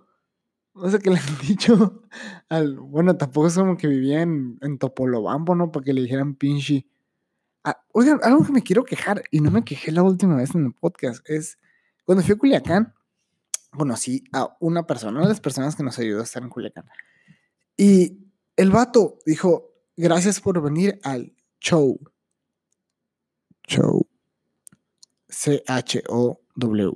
O 0.73 0.91
sea, 0.91 0.99
que 0.99 1.11
le 1.11 1.19
han 1.19 1.39
dicho 1.47 2.03
al, 2.49 2.79
bueno, 2.79 3.17
tampoco 3.17 3.49
es 3.49 3.55
como 3.57 3.77
que 3.77 3.89
vivía 3.89 4.23
en, 4.23 4.59
en 4.63 4.79
Topolobampo, 4.79 5.55
¿no? 5.55 5.73
Para 5.73 5.85
que 5.85 5.93
le 5.93 6.03
dijeran 6.03 6.35
pinche. 6.35 6.87
Ah, 7.69 7.83
oigan, 7.91 8.21
algo 8.23 8.45
que 8.47 8.53
me 8.53 8.63
quiero 8.63 8.85
quejar, 8.85 9.25
y 9.33 9.41
no 9.41 9.51
me 9.51 9.65
quejé 9.65 9.91
la 9.91 10.05
última 10.05 10.37
vez 10.37 10.55
en 10.55 10.67
el 10.67 10.73
podcast, 10.73 11.29
es 11.29 11.59
cuando 12.05 12.23
fui 12.23 12.35
a 12.35 12.39
Culiacán, 12.39 12.95
conocí 13.71 14.23
a 14.33 14.57
una 14.61 14.87
persona, 14.87 15.19
una 15.19 15.23
de 15.23 15.31
las 15.31 15.41
personas 15.41 15.75
que 15.75 15.83
nos 15.83 15.99
ayudó 15.99 16.21
a 16.21 16.23
estar 16.23 16.45
en 16.45 16.49
Culiacán. 16.49 16.89
Y 17.77 18.19
el 18.55 18.71
vato 18.71 19.19
dijo, 19.27 19.73
gracias 19.97 20.41
por 20.41 20.63
venir 20.63 21.01
al 21.03 21.35
show. 21.59 21.99
Show. 23.67 24.07
C-H-O-W. 25.29 26.93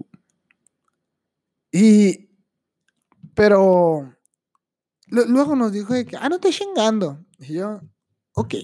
Y 1.72 2.30
Pero 3.34 4.14
luego 5.08 5.56
nos 5.56 5.72
dijo 5.72 5.94
de 5.94 6.06
que, 6.06 6.16
ah, 6.16 6.28
no 6.28 6.36
estoy 6.36 6.52
chingando. 6.52 7.24
Y 7.40 7.54
yo, 7.54 7.80
ok, 8.34 8.54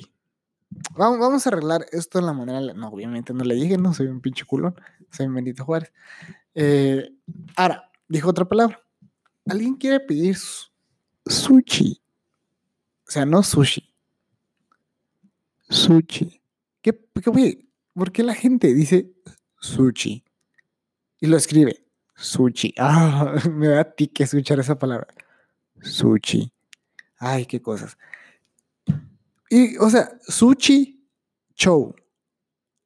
vamos, 0.97 1.19
vamos 1.19 1.47
a 1.47 1.51
arreglar 1.51 1.87
esto 1.93 2.19
de 2.19 2.27
la 2.27 2.33
manera. 2.33 2.61
No, 2.75 2.89
obviamente 2.89 3.33
no 3.33 3.45
le 3.45 3.55
dije, 3.55 3.79
no 3.79 3.95
soy 3.95 4.07
un 4.07 4.21
pinche 4.21 4.45
culón, 4.45 4.75
soy 5.11 5.29
Benito 5.29 5.65
Juárez. 5.65 5.93
Eh, 6.55 7.11
ahora, 7.57 7.91
dijo 8.09 8.31
otra 8.31 8.45
palabra. 8.45 8.81
¿Alguien 9.47 9.75
quiere 9.75 10.01
pedir 10.01 10.37
sushi? 11.27 12.01
O 13.07 13.11
sea, 13.11 13.25
no 13.25 13.43
sushi. 13.43 13.95
Sushi. 15.69 16.41
¿Qué, 16.83 16.93
qué, 17.23 17.69
¿Por 17.93 18.13
qué 18.13 18.23
la 18.23 18.35
gente 18.35 18.75
dice 18.75 19.13
sushi? 19.61 20.25
Y 21.21 21.27
lo 21.27 21.37
escribe 21.37 21.87
sushi. 22.17 22.75
Ah, 22.79 23.35
me 23.51 23.69
da 23.69 23.85
tique 23.85 24.25
escuchar 24.25 24.59
esa 24.59 24.79
palabra. 24.79 25.07
Sushi. 25.81 26.53
Ay, 27.19 27.47
qué 27.47 27.63
cosas. 27.63 27.97
Y, 29.51 29.77
o 29.79 29.89
sea, 29.91 30.19
sushi 30.27 31.07
show. 31.55 31.95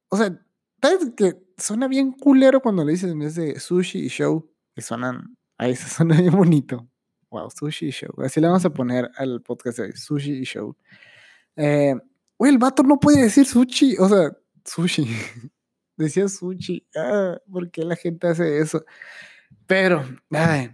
O 0.09 0.17
sea, 0.17 0.39
¿sabes 0.81 1.11
que 1.15 1.33
suena 1.57 1.87
bien 1.87 2.11
culero 2.11 2.61
cuando 2.61 2.83
le 2.83 2.93
dices 2.93 3.11
en 3.11 3.19
vez 3.19 3.35
de 3.35 3.59
sushi 3.59 4.05
y 4.05 4.07
show? 4.07 4.49
Que 4.75 4.81
suenan, 4.81 5.37
ahí 5.57 5.75
se 5.75 5.89
suena 5.89 6.19
bien 6.19 6.33
bonito. 6.33 6.87
Wow, 7.29 7.49
sushi 7.49 7.87
y 7.87 7.91
show. 7.91 8.13
Así 8.23 8.41
le 8.41 8.47
vamos 8.47 8.65
a 8.65 8.69
poner 8.73 9.09
al 9.15 9.41
podcast 9.41 9.79
de 9.79 9.85
hoy, 9.85 9.91
sushi 9.93 10.33
y 10.39 10.43
show. 10.43 10.75
Eh, 11.55 11.95
el 12.39 12.57
vato 12.57 12.83
no 12.83 12.99
puede 12.99 13.23
decir 13.23 13.45
sushi, 13.45 13.97
o 13.97 14.09
sea, 14.09 14.31
sushi. 14.65 15.05
Decía 15.97 16.27
sushi. 16.27 16.87
Ah, 16.95 17.37
¿Por 17.51 17.69
qué 17.71 17.83
la 17.83 17.95
gente 17.95 18.27
hace 18.27 18.59
eso? 18.59 18.83
Pero, 19.67 20.03
ay, 20.31 20.71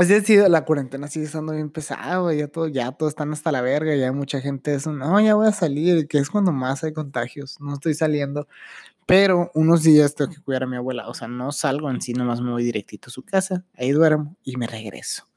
Así 0.00 0.14
ha 0.14 0.22
sido, 0.22 0.48
la 0.48 0.64
cuarentena 0.64 1.08
sigue 1.08 1.26
estando 1.26 1.52
bien 1.52 1.68
pesada, 1.68 2.32
Ya 2.32 2.48
todo, 2.48 2.68
ya 2.68 2.90
todos 2.92 3.12
están 3.12 3.32
hasta 3.34 3.52
la 3.52 3.60
verga. 3.60 3.94
Ya 3.94 4.12
mucha 4.12 4.40
gente 4.40 4.74
es, 4.74 4.86
no, 4.86 5.20
ya 5.20 5.34
voy 5.34 5.46
a 5.48 5.52
salir, 5.52 6.08
que 6.08 6.16
es 6.16 6.30
cuando 6.30 6.52
más 6.52 6.82
hay 6.84 6.94
contagios. 6.94 7.60
No 7.60 7.74
estoy 7.74 7.92
saliendo. 7.92 8.48
Pero 9.06 9.50
unos 9.54 9.82
días 9.82 10.14
tengo 10.14 10.32
que 10.32 10.40
cuidar 10.40 10.62
a 10.64 10.66
mi 10.66 10.76
abuela. 10.76 11.08
O 11.08 11.14
sea, 11.14 11.28
no 11.28 11.52
salgo 11.52 11.90
en 11.90 12.00
sí, 12.00 12.14
nomás 12.14 12.40
me 12.40 12.50
voy 12.50 12.64
directito 12.64 13.08
a 13.08 13.10
su 13.12 13.24
casa. 13.24 13.64
Ahí 13.76 13.92
duermo 13.92 14.36
y 14.42 14.56
me 14.56 14.66
regreso 14.66 15.29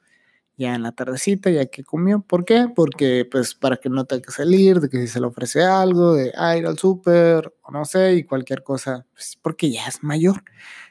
ya 0.58 0.76
en 0.76 0.84
la 0.84 0.92
tardecita, 0.92 1.50
ya 1.50 1.66
que 1.66 1.84
comió. 1.84 2.22
¿Por 2.22 2.46
qué? 2.46 2.68
Porque, 2.74 3.28
pues, 3.30 3.56
para 3.56 3.78
que 3.78 3.90
no 3.90 4.06
tenga 4.06 4.22
que 4.22 4.32
salir, 4.32 4.80
de 4.80 4.90
que 4.90 5.00
si 5.02 5.08
se 5.08 5.20
le 5.20 5.28
ofrece 5.28 5.64
algo, 5.64 6.14
de 6.14 6.28
ir 6.58 6.68
al 6.68 6.78
súper, 6.78 7.54
o 7.64 7.72
no 7.72 7.86
sé, 7.86 8.14
y 8.14 8.24
cualquier 8.24 8.64
cosa, 8.64 9.06
pues, 9.14 9.38
porque 9.42 9.72
ya 9.72 9.88
es 9.88 10.04
mayor. 10.04 10.44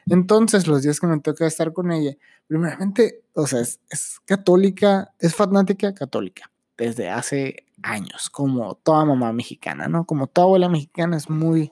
Entonces, 0.05 0.67
los 0.67 0.83
días 0.83 0.99
que 0.99 1.07
me 1.07 1.19
toca 1.19 1.47
estar 1.47 1.71
con 1.73 1.91
ella, 1.91 2.15
primeramente, 2.47 3.23
o 3.33 3.47
sea, 3.47 3.61
es, 3.61 3.79
es 3.89 4.19
católica, 4.25 5.13
es 5.19 5.35
fanática 5.35 5.93
católica, 5.93 6.51
desde 6.77 7.09
hace 7.09 7.65
años, 7.83 8.29
como 8.29 8.75
toda 8.75 9.05
mamá 9.05 9.31
mexicana, 9.33 9.87
¿no? 9.87 10.05
Como 10.05 10.27
toda 10.27 10.45
abuela 10.45 10.69
mexicana 10.69 11.17
es 11.17 11.29
muy 11.29 11.71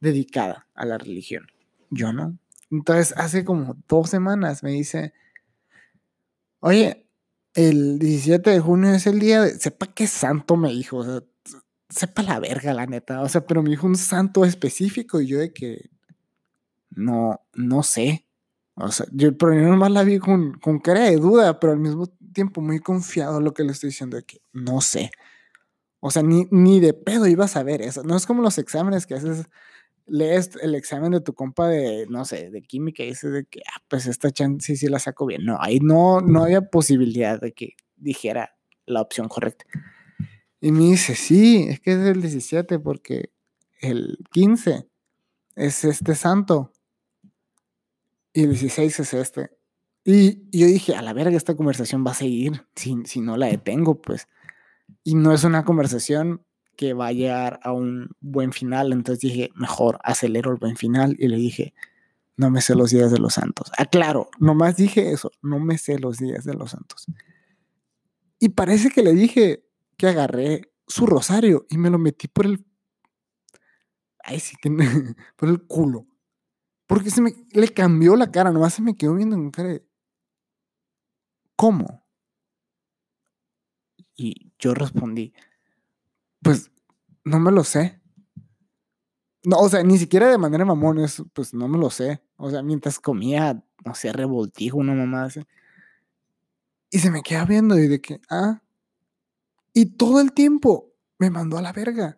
dedicada 0.00 0.66
a 0.74 0.84
la 0.84 0.98
religión. 0.98 1.46
Yo 1.90 2.12
no. 2.12 2.38
Entonces, 2.70 3.14
hace 3.16 3.44
como 3.44 3.76
dos 3.88 4.10
semanas 4.10 4.62
me 4.62 4.70
dice, 4.72 5.14
oye, 6.60 7.05
el 7.56 7.98
17 7.98 8.50
de 8.50 8.60
junio 8.60 8.92
es 8.94 9.06
el 9.06 9.18
día 9.18 9.42
de, 9.42 9.58
sepa 9.58 9.86
qué 9.86 10.06
santo 10.06 10.56
me 10.56 10.70
dijo, 10.70 10.98
o 10.98 11.04
sea, 11.04 11.22
sepa 11.88 12.22
la 12.22 12.38
verga, 12.38 12.74
la 12.74 12.86
neta, 12.86 13.22
o 13.22 13.28
sea, 13.28 13.46
pero 13.46 13.62
me 13.62 13.70
dijo 13.70 13.86
un 13.86 13.96
santo 13.96 14.44
específico 14.44 15.20
y 15.20 15.26
yo 15.26 15.38
de 15.38 15.52
que 15.52 15.90
no, 16.90 17.40
no 17.54 17.82
sé, 17.82 18.26
o 18.74 18.90
sea, 18.90 19.06
yo, 19.10 19.36
pero 19.36 19.54
yo 19.54 19.62
nomás 19.68 19.90
la 19.90 20.04
vi 20.04 20.18
con, 20.18 20.58
con 20.58 20.78
cara 20.78 21.04
de 21.04 21.16
duda, 21.16 21.58
pero 21.58 21.72
al 21.72 21.80
mismo 21.80 22.06
tiempo 22.34 22.60
muy 22.60 22.78
confiado 22.78 23.38
en 23.38 23.44
lo 23.44 23.54
que 23.54 23.64
le 23.64 23.72
estoy 23.72 23.88
diciendo 23.88 24.18
de 24.18 24.24
que 24.24 24.42
no 24.52 24.82
sé. 24.82 25.10
O 26.00 26.10
sea, 26.10 26.22
ni, 26.22 26.46
ni 26.50 26.78
de 26.80 26.92
pedo 26.92 27.26
iba 27.26 27.46
a 27.46 27.48
saber 27.48 27.80
eso. 27.80 28.02
No 28.02 28.16
es 28.16 28.26
como 28.26 28.42
los 28.42 28.58
exámenes 28.58 29.06
que 29.06 29.14
haces 29.14 29.46
lees 30.06 30.50
el 30.62 30.74
examen 30.74 31.12
de 31.12 31.20
tu 31.20 31.34
compa 31.34 31.68
de, 31.68 32.06
no 32.08 32.24
sé, 32.24 32.50
de 32.50 32.62
química 32.62 33.02
y 33.02 33.08
dices 33.08 33.32
de 33.32 33.44
que, 33.44 33.60
ah, 33.66 33.82
pues 33.88 34.06
esta 34.06 34.30
chance 34.30 34.66
sí, 34.66 34.76
sí 34.76 34.88
la 34.88 34.98
saco 34.98 35.26
bien. 35.26 35.44
No, 35.44 35.58
ahí 35.60 35.80
no, 35.80 36.20
no 36.20 36.44
había 36.44 36.62
posibilidad 36.62 37.40
de 37.40 37.52
que 37.52 37.74
dijera 37.96 38.56
la 38.86 39.02
opción 39.02 39.28
correcta. 39.28 39.64
Y 40.60 40.72
me 40.72 40.84
dice, 40.84 41.14
sí, 41.14 41.66
es 41.68 41.80
que 41.80 41.92
es 41.92 41.98
el 41.98 42.20
17 42.20 42.78
porque 42.78 43.30
el 43.80 44.18
15 44.32 44.88
es 45.56 45.84
este 45.84 46.14
santo 46.14 46.72
y 48.32 48.42
el 48.42 48.50
16 48.50 49.00
es 49.00 49.14
este. 49.14 49.50
Y, 50.04 50.48
yo 50.56 50.66
dije, 50.66 50.94
a 50.94 51.02
la 51.02 51.12
verga, 51.12 51.36
esta 51.36 51.56
conversación 51.56 52.06
va 52.06 52.12
a 52.12 52.14
seguir 52.14 52.66
si, 52.76 52.96
si 53.06 53.20
no 53.20 53.36
la 53.36 53.46
detengo, 53.46 54.00
pues. 54.00 54.28
Y 55.02 55.14
no 55.14 55.32
es 55.32 55.42
una 55.42 55.64
conversación 55.64 56.46
que 56.76 56.92
va 56.92 57.08
a 57.08 57.12
llegar 57.12 57.60
a 57.62 57.72
un 57.72 58.10
buen 58.20 58.52
final. 58.52 58.92
Entonces 58.92 59.20
dije, 59.20 59.50
mejor 59.54 59.98
acelero 60.02 60.50
el 60.50 60.58
buen 60.58 60.76
final 60.76 61.16
y 61.18 61.28
le 61.28 61.36
dije, 61.36 61.74
no 62.36 62.50
me 62.50 62.60
sé 62.60 62.74
los 62.74 62.90
días 62.90 63.10
de 63.10 63.18
los 63.18 63.34
santos. 63.34 63.72
Aclaro, 63.78 64.28
ah, 64.32 64.36
nomás 64.40 64.76
dije 64.76 65.10
eso, 65.10 65.30
no 65.42 65.58
me 65.58 65.78
sé 65.78 65.98
los 65.98 66.18
días 66.18 66.44
de 66.44 66.54
los 66.54 66.70
santos. 66.70 67.06
Y 68.38 68.50
parece 68.50 68.90
que 68.90 69.02
le 69.02 69.14
dije 69.14 69.64
que 69.96 70.08
agarré 70.08 70.72
su 70.86 71.06
rosario 71.06 71.66
y 71.70 71.78
me 71.78 71.90
lo 71.90 71.98
metí 71.98 72.28
por 72.28 72.46
el... 72.46 72.66
Ay, 74.22 74.40
sí, 74.40 74.56
por 75.36 75.48
el 75.48 75.66
culo. 75.66 76.06
Porque 76.86 77.10
se 77.10 77.20
me 77.20 77.32
le 77.52 77.68
cambió 77.68 78.14
la 78.16 78.30
cara, 78.30 78.52
nomás 78.52 78.74
se 78.74 78.82
me 78.82 78.96
quedó 78.96 79.14
viendo. 79.14 79.36
¿Cómo? 81.56 82.06
Y 84.14 84.52
yo 84.58 84.74
respondí, 84.74 85.34
pues 86.46 86.70
no 87.24 87.40
me 87.40 87.50
lo 87.50 87.64
sé. 87.64 88.00
No, 89.42 89.58
o 89.58 89.68
sea, 89.68 89.82
ni 89.82 89.98
siquiera 89.98 90.28
de 90.28 90.38
manera 90.38 90.64
mamón, 90.64 91.04
pues 91.32 91.52
no 91.52 91.66
me 91.66 91.76
lo 91.76 91.90
sé. 91.90 92.22
O 92.36 92.50
sea, 92.50 92.62
mientras 92.62 93.00
comía, 93.00 93.64
no 93.84 93.94
sé, 93.94 94.12
revoltijo, 94.12 94.78
una 94.78 94.94
mamá 94.94 95.24
así. 95.24 95.40
Y 96.90 97.00
se 97.00 97.10
me 97.10 97.22
queda 97.22 97.44
viendo 97.44 97.76
y 97.78 97.88
de 97.88 98.00
que, 98.00 98.20
ah. 98.30 98.62
Y 99.72 99.86
todo 99.96 100.20
el 100.20 100.32
tiempo 100.32 100.92
me 101.18 101.30
mandó 101.30 101.58
a 101.58 101.62
la 101.62 101.72
verga. 101.72 102.16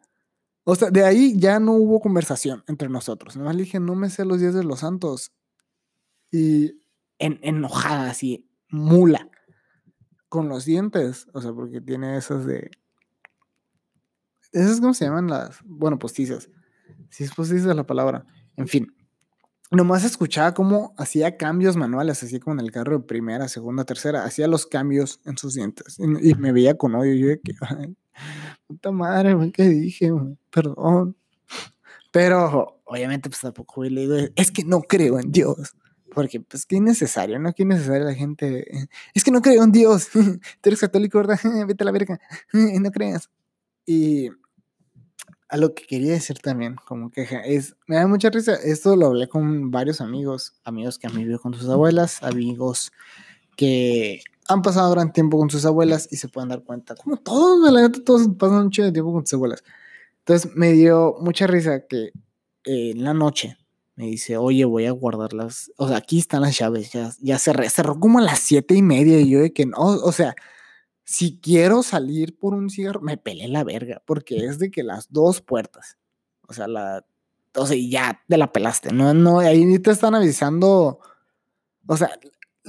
O 0.64 0.74
sea, 0.74 0.90
de 0.90 1.04
ahí 1.04 1.38
ya 1.38 1.58
no 1.58 1.72
hubo 1.72 2.00
conversación 2.00 2.62
entre 2.66 2.90
nosotros. 2.90 3.36
Nomás 3.36 3.56
le 3.56 3.62
dije, 3.62 3.80
no 3.80 3.94
me 3.94 4.10
sé 4.10 4.26
los 4.26 4.40
días 4.40 4.54
de 4.54 4.64
los 4.64 4.80
santos. 4.80 5.32
Y 6.30 6.82
en, 7.18 7.40
enojada, 7.42 8.10
así, 8.10 8.46
mula. 8.68 9.30
Con 10.28 10.50
los 10.50 10.66
dientes. 10.66 11.26
O 11.32 11.40
sea, 11.40 11.52
porque 11.54 11.80
tiene 11.80 12.18
esas 12.18 12.44
de 12.44 12.70
esas 14.52 14.80
cómo 14.80 14.94
se 14.94 15.04
llaman 15.04 15.28
las, 15.28 15.58
bueno, 15.64 15.98
postizas. 15.98 16.50
Si 17.10 17.24
es 17.24 17.34
postiza 17.34 17.74
la 17.74 17.86
palabra. 17.86 18.26
En 18.56 18.68
fin. 18.68 18.94
Nomás 19.70 20.02
escuchaba 20.04 20.54
cómo 20.54 20.94
hacía 20.96 21.36
cambios 21.36 21.76
manuales, 21.76 22.22
así 22.22 22.40
como 22.40 22.58
en 22.58 22.64
el 22.64 22.72
carro 22.72 22.98
de 22.98 23.04
primera, 23.04 23.48
segunda, 23.48 23.84
tercera, 23.84 24.24
hacía 24.24 24.48
los 24.48 24.66
cambios 24.66 25.20
en 25.26 25.36
sus 25.36 25.54
dientes. 25.54 25.98
Y, 25.98 26.34
me 26.36 26.52
veía 26.52 26.78
con 26.78 26.94
odio. 26.94 27.14
Yo 27.14 27.26
de 27.28 27.40
que, 27.40 27.52
puta 28.66 28.90
madre, 28.90 29.36
¿qué 29.52 29.64
dije? 29.64 30.10
Perdón. 30.50 31.16
Pero, 32.10 32.80
obviamente, 32.84 33.28
pues 33.28 33.42
tampoco 33.42 33.84
le 33.84 34.00
digo, 34.02 34.16
es 34.34 34.50
que 34.50 34.64
no 34.64 34.80
creo 34.80 35.18
en 35.18 35.30
Dios. 35.30 35.76
Porque, 36.14 36.40
pues, 36.40 36.64
qué 36.64 36.76
innecesario, 36.76 37.38
¿no? 37.38 37.52
Qué 37.52 37.64
innecesario 37.64 38.04
la 38.04 38.14
gente. 38.14 38.66
Es 39.14 39.22
que 39.22 39.30
no 39.30 39.42
creo 39.42 39.62
en 39.62 39.72
Dios. 39.72 40.08
Tú 40.12 40.40
eres 40.64 40.80
católico, 40.80 41.18
¿verdad? 41.18 41.38
Vete 41.66 41.84
a 41.84 41.86
la 41.86 41.92
verga. 41.92 42.18
No 42.52 42.90
creas. 42.90 43.30
Y 43.88 44.28
a 45.48 45.56
lo 45.56 45.74
que 45.74 45.86
quería 45.86 46.12
decir 46.12 46.40
también, 46.40 46.76
como 46.86 47.10
queja, 47.10 47.40
es, 47.40 47.74
me 47.86 47.96
da 47.96 48.06
mucha 48.06 48.28
risa, 48.28 48.52
esto 48.56 48.94
lo 48.96 49.06
hablé 49.06 49.28
con 49.28 49.70
varios 49.70 50.02
amigos, 50.02 50.60
amigos 50.62 50.98
que 50.98 51.06
han 51.06 51.16
vivido 51.16 51.40
con 51.40 51.54
sus 51.54 51.70
abuelas, 51.70 52.22
amigos 52.22 52.92
que 53.56 54.20
han 54.46 54.60
pasado 54.60 54.90
gran 54.90 55.10
tiempo 55.14 55.38
con 55.38 55.48
sus 55.48 55.64
abuelas 55.64 56.06
y 56.10 56.16
se 56.16 56.28
pueden 56.28 56.50
dar 56.50 56.64
cuenta, 56.64 56.96
como 56.96 57.16
todos, 57.16 57.72
la 57.72 57.90
todos 57.90 58.28
pasan 58.38 58.64
mucho 58.64 58.82
de 58.82 58.92
tiempo 58.92 59.10
con 59.10 59.26
sus 59.26 59.38
abuelas. 59.38 59.64
Entonces 60.18 60.54
me 60.54 60.72
dio 60.74 61.16
mucha 61.22 61.46
risa 61.46 61.86
que 61.86 62.08
eh, 62.64 62.90
en 62.90 63.02
la 63.04 63.14
noche 63.14 63.56
me 63.96 64.04
dice, 64.04 64.36
oye, 64.36 64.66
voy 64.66 64.84
a 64.84 64.90
guardarlas, 64.90 65.72
o 65.78 65.88
sea, 65.88 65.96
aquí 65.96 66.18
están 66.18 66.42
las 66.42 66.58
llaves, 66.58 66.92
ya, 66.92 67.10
ya 67.20 67.38
cerré, 67.38 67.70
cerró 67.70 67.98
como 67.98 68.18
a 68.18 68.22
las 68.22 68.40
siete 68.40 68.74
y 68.74 68.82
media 68.82 69.18
y 69.18 69.30
yo 69.30 69.40
de 69.40 69.54
que 69.54 69.64
no, 69.64 69.78
o 69.78 70.12
sea, 70.12 70.36
si 71.08 71.40
quiero 71.40 71.82
salir 71.82 72.38
por 72.38 72.52
un 72.52 72.68
cigarro, 72.68 73.00
me 73.00 73.16
pelé 73.16 73.48
la 73.48 73.64
verga, 73.64 74.02
porque 74.04 74.44
es 74.44 74.58
de 74.58 74.70
que 74.70 74.82
las 74.82 75.10
dos 75.10 75.40
puertas, 75.40 75.96
o 76.46 76.52
sea, 76.52 76.68
la, 76.68 77.02
o 77.54 77.66
sea, 77.66 77.78
ya 77.78 78.22
te 78.28 78.36
la 78.36 78.52
pelaste, 78.52 78.92
no, 78.92 79.14
no, 79.14 79.38
ahí 79.38 79.78
te 79.78 79.90
están 79.90 80.14
avisando, 80.14 81.00
o 81.86 81.96
sea, 81.96 82.10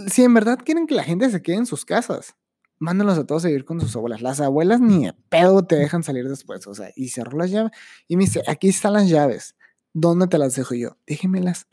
si 0.07 0.23
en 0.23 0.33
verdad 0.33 0.57
quieren 0.63 0.87
que 0.87 0.95
la 0.95 1.03
gente 1.03 1.29
se 1.29 1.41
quede 1.41 1.57
en 1.57 1.65
sus 1.65 1.83
casas, 1.83 2.37
mándenlos 2.77 3.17
a 3.17 3.27
todos 3.27 3.43
a 3.43 3.49
vivir 3.49 3.65
con 3.65 3.81
sus 3.81 3.93
abuelas. 3.97 4.21
Las 4.21 4.39
abuelas 4.39 4.79
ni 4.79 5.07
de 5.07 5.13
pedo 5.27 5.65
te 5.65 5.75
dejan 5.75 6.03
salir 6.03 6.29
después, 6.29 6.65
o 6.65 6.73
sea, 6.73 6.93
y 6.95 7.09
cerró 7.09 7.37
las 7.37 7.51
llaves 7.51 7.73
y 8.07 8.15
me 8.15 8.23
dice, 8.23 8.41
aquí 8.47 8.69
están 8.69 8.93
las 8.93 9.09
llaves, 9.09 9.57
¿dónde 9.91 10.27
te 10.27 10.37
las 10.37 10.55
dejo 10.55 10.75
yo? 10.75 10.95
Déjenmelas 11.05 11.67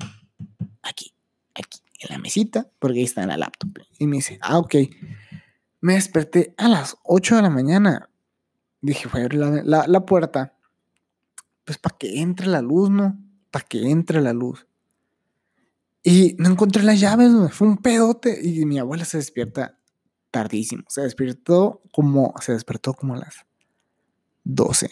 aquí, 0.82 1.14
aquí. 1.54 1.78
en 2.00 2.08
la 2.10 2.18
mesita, 2.18 2.68
porque 2.80 2.98
ahí 2.98 3.04
está 3.04 3.22
en 3.22 3.28
la 3.28 3.36
laptop. 3.36 3.70
Y 4.00 4.08
me 4.08 4.16
dice, 4.16 4.40
ah, 4.42 4.58
ok. 4.58 4.74
Me 5.86 5.94
desperté 5.94 6.52
a 6.58 6.66
las 6.66 6.96
8 7.04 7.36
de 7.36 7.42
la 7.42 7.48
mañana. 7.48 8.10
Dije, 8.80 9.06
voy 9.06 9.20
a 9.20 9.24
abrir 9.26 9.38
la, 9.38 9.86
la 9.86 10.04
puerta. 10.04 10.58
Pues 11.64 11.78
para 11.78 11.96
que 11.96 12.20
entre 12.20 12.48
la 12.48 12.60
luz, 12.60 12.90
¿no? 12.90 13.16
Para 13.52 13.64
que 13.64 13.88
entre 13.88 14.20
la 14.20 14.32
luz. 14.32 14.66
Y 16.02 16.34
no 16.40 16.50
encontré 16.50 16.82
las 16.82 16.98
llaves, 16.98 17.30
Fue 17.52 17.68
un 17.68 17.76
pedote. 17.76 18.36
Y 18.42 18.66
mi 18.66 18.80
abuela 18.80 19.04
se 19.04 19.18
despierta 19.18 19.78
tardísimo. 20.32 20.82
Se 20.88 21.02
despertó 21.02 21.82
como, 21.92 22.34
se 22.40 22.50
despertó 22.50 22.92
como 22.92 23.14
a 23.14 23.18
las 23.18 23.46
12. 24.42 24.90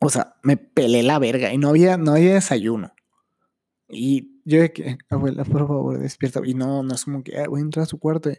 O 0.00 0.10
sea, 0.10 0.34
me 0.42 0.56
pelé 0.56 1.04
la 1.04 1.20
verga 1.20 1.52
y 1.52 1.58
no 1.58 1.68
había, 1.68 1.96
no 1.96 2.14
había 2.14 2.34
desayuno. 2.34 2.92
Y 3.88 4.39
yo 4.50 4.60
de 4.60 4.72
que, 4.72 4.98
abuela, 5.08 5.44
por 5.44 5.66
favor, 5.66 5.98
despierta. 5.98 6.40
Y 6.44 6.54
no, 6.54 6.82
no 6.82 6.94
es 6.94 7.04
como 7.04 7.22
que, 7.22 7.46
voy 7.46 7.60
a 7.60 7.62
entrar 7.62 7.84
a 7.84 7.86
su 7.86 7.98
cuarto. 7.98 8.30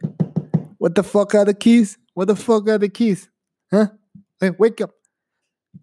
What 0.78 0.92
the 0.92 1.04
fuck 1.04 1.34
are 1.36 1.46
the 1.46 1.58
keys? 1.58 2.00
What 2.14 2.28
the 2.28 2.36
fuck 2.36 2.68
are 2.68 2.80
the 2.80 2.92
keys? 2.92 3.32
¿Eh? 3.72 3.88
wake 4.58 4.84
up. 4.84 4.94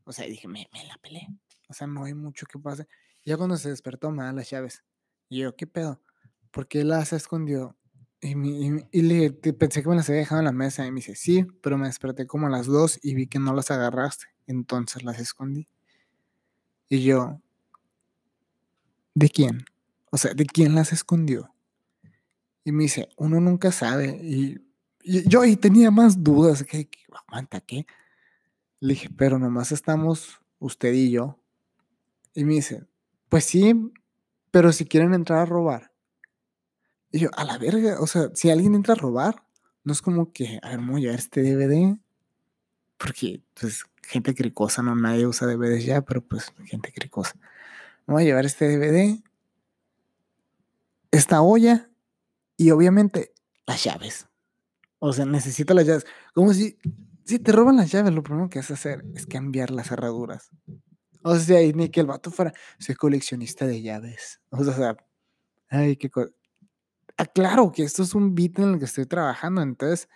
O 0.05 0.13
sea, 0.13 0.27
dije, 0.27 0.47
me, 0.47 0.69
me 0.73 0.85
la 0.85 0.99
pelé. 0.99 1.29
O 1.69 1.73
sea, 1.73 1.87
no 1.87 2.05
hay 2.05 2.13
mucho 2.13 2.45
que 2.47 2.59
pase. 2.59 2.87
Ya 3.25 3.37
cuando 3.37 3.57
se 3.57 3.71
despertó 3.71 4.11
me 4.11 4.23
da 4.23 4.33
las 4.33 4.51
llaves. 4.51 4.85
Y 5.31 5.39
yo, 5.39 5.57
¿qué 5.57 5.67
pedo? 5.67 6.03
¿Por 6.51 6.69
qué 6.69 6.85
las 6.85 7.13
escondió? 7.13 7.77
Y, 8.21 8.33
y, 8.91 9.03
le 9.03 9.31
pensé 9.31 9.83
que 9.83 9.89
me 9.89 9.97
las 9.97 10.09
había 10.11 10.21
dejado 10.21 10.41
en 10.41 10.47
la 10.47 10.53
mesa. 10.53 10.87
Y 10.87 10.91
me 10.91 10.97
dice, 10.97 11.15
sí, 11.15 11.47
pero 11.63 11.79
me 11.79 11.87
desperté 11.87 12.27
como 12.27 12.49
a 12.49 12.51
las 12.51 12.67
dos 12.67 12.99
y 13.03 13.15
vi 13.15 13.29
que 13.29 13.39
no 13.39 13.55
las 13.55 13.71
agarraste. 13.71 14.27
Entonces 14.47 15.05
las 15.05 15.19
escondí. 15.21 15.69
Y 16.91 17.03
yo, 17.03 17.41
¿de 19.15 19.29
quién? 19.31 19.65
O 20.11 20.19
sea, 20.19 20.35
¿de 20.35 20.47
quién 20.47 20.75
las 20.75 20.93
escondió? 20.93 21.55
Y 22.65 22.73
me 22.73 22.85
dice, 22.85 23.09
uno 23.17 23.41
nunca 23.41 23.73
sabe. 23.73 24.19
Y, 24.23 24.61
yo 25.03 25.41
ahí 25.41 25.57
tenía 25.57 25.91
más 25.91 26.23
dudas. 26.23 26.65
que 26.65 26.89
aguanta, 27.13 27.61
¿qué? 27.61 27.87
Le 28.81 28.95
dije, 28.95 29.11
pero 29.17 29.39
nomás 29.39 29.73
estamos 29.73 30.41
usted 30.59 30.93
y 30.93 31.11
yo. 31.11 31.39
Y 32.35 32.45
me 32.45 32.55
dice, 32.55 32.87
pues 33.29 33.45
sí, 33.45 33.93
pero 34.51 34.73
si 34.73 34.85
quieren 34.85 35.15
entrar 35.15 35.41
a 35.41 35.47
robar. 35.47 35.93
Y 37.11 37.21
yo, 37.21 37.31
a 37.37 37.45
la 37.45 37.59
verga, 37.59 38.01
o 38.01 38.07
sea, 38.07 38.31
si 38.35 38.51
alguien 38.51 38.75
entra 38.75 38.95
a 38.95 38.99
robar, 38.99 39.43
no 39.85 39.93
es 39.93 40.03
como 40.03 40.33
que, 40.33 40.61
a 40.63 40.71
ver, 40.71 40.81
voy 40.81 41.01
a 41.01 41.05
llevar 41.05 41.19
este 41.19 41.43
DVD. 41.43 41.99
Porque, 42.99 43.43
pues, 43.59 43.85
gente 44.03 44.35
cricosa, 44.35 44.83
no 44.83 44.95
nadie 44.95 45.27
usa 45.27 45.47
DVDs 45.47 45.85
ya, 45.85 46.03
pero 46.03 46.23
pues, 46.23 46.53
gente 46.67 46.93
cricosa. 46.93 47.35
Voy 48.07 48.23
a 48.23 48.27
llevar 48.27 48.47
este 48.47 48.69
DVD, 48.69 49.23
esta 51.11 51.43
olla 51.43 51.91
y 52.57 52.71
obviamente 52.71 53.33
las 53.67 53.85
llaves. 53.85 54.27
O 54.99 55.13
sea, 55.13 55.25
necesito 55.25 55.75
las 55.75 55.87
llaves. 55.87 56.07
Como 56.35 56.53
si, 56.53 56.79
si 57.25 57.39
te 57.39 57.53
roban 57.53 57.77
las 57.77 57.91
llaves, 57.91 58.13
lo 58.13 58.23
primero 58.23 58.49
que 58.49 58.59
vas 58.59 58.71
a 58.71 58.75
hacer 58.75 59.05
es 59.15 59.27
cambiar 59.27 59.71
las 59.71 59.89
cerraduras. 59.89 60.51
O 61.23 61.37
sea, 61.37 61.61
ni 61.75 61.89
que 61.91 62.01
el 62.01 62.07
vato 62.07 62.31
fuera, 62.31 62.53
soy 62.79 62.95
coleccionista 62.95 63.67
de 63.67 63.83
llaves. 63.83 64.41
O 64.51 64.65
sea, 64.65 64.97
ay, 65.69 65.97
qué 65.97 66.11
cosa. 66.11 66.31
Ah, 67.17 67.27
claro 67.27 67.73
que 67.73 67.83
esto 67.83 68.03
es 68.03 68.15
un 68.15 68.35
beat 68.35 68.59
en 68.59 68.75
el 68.75 68.79
que 68.79 68.85
estoy 68.85 69.07
trabajando, 69.07 69.61
entonces 69.61 70.09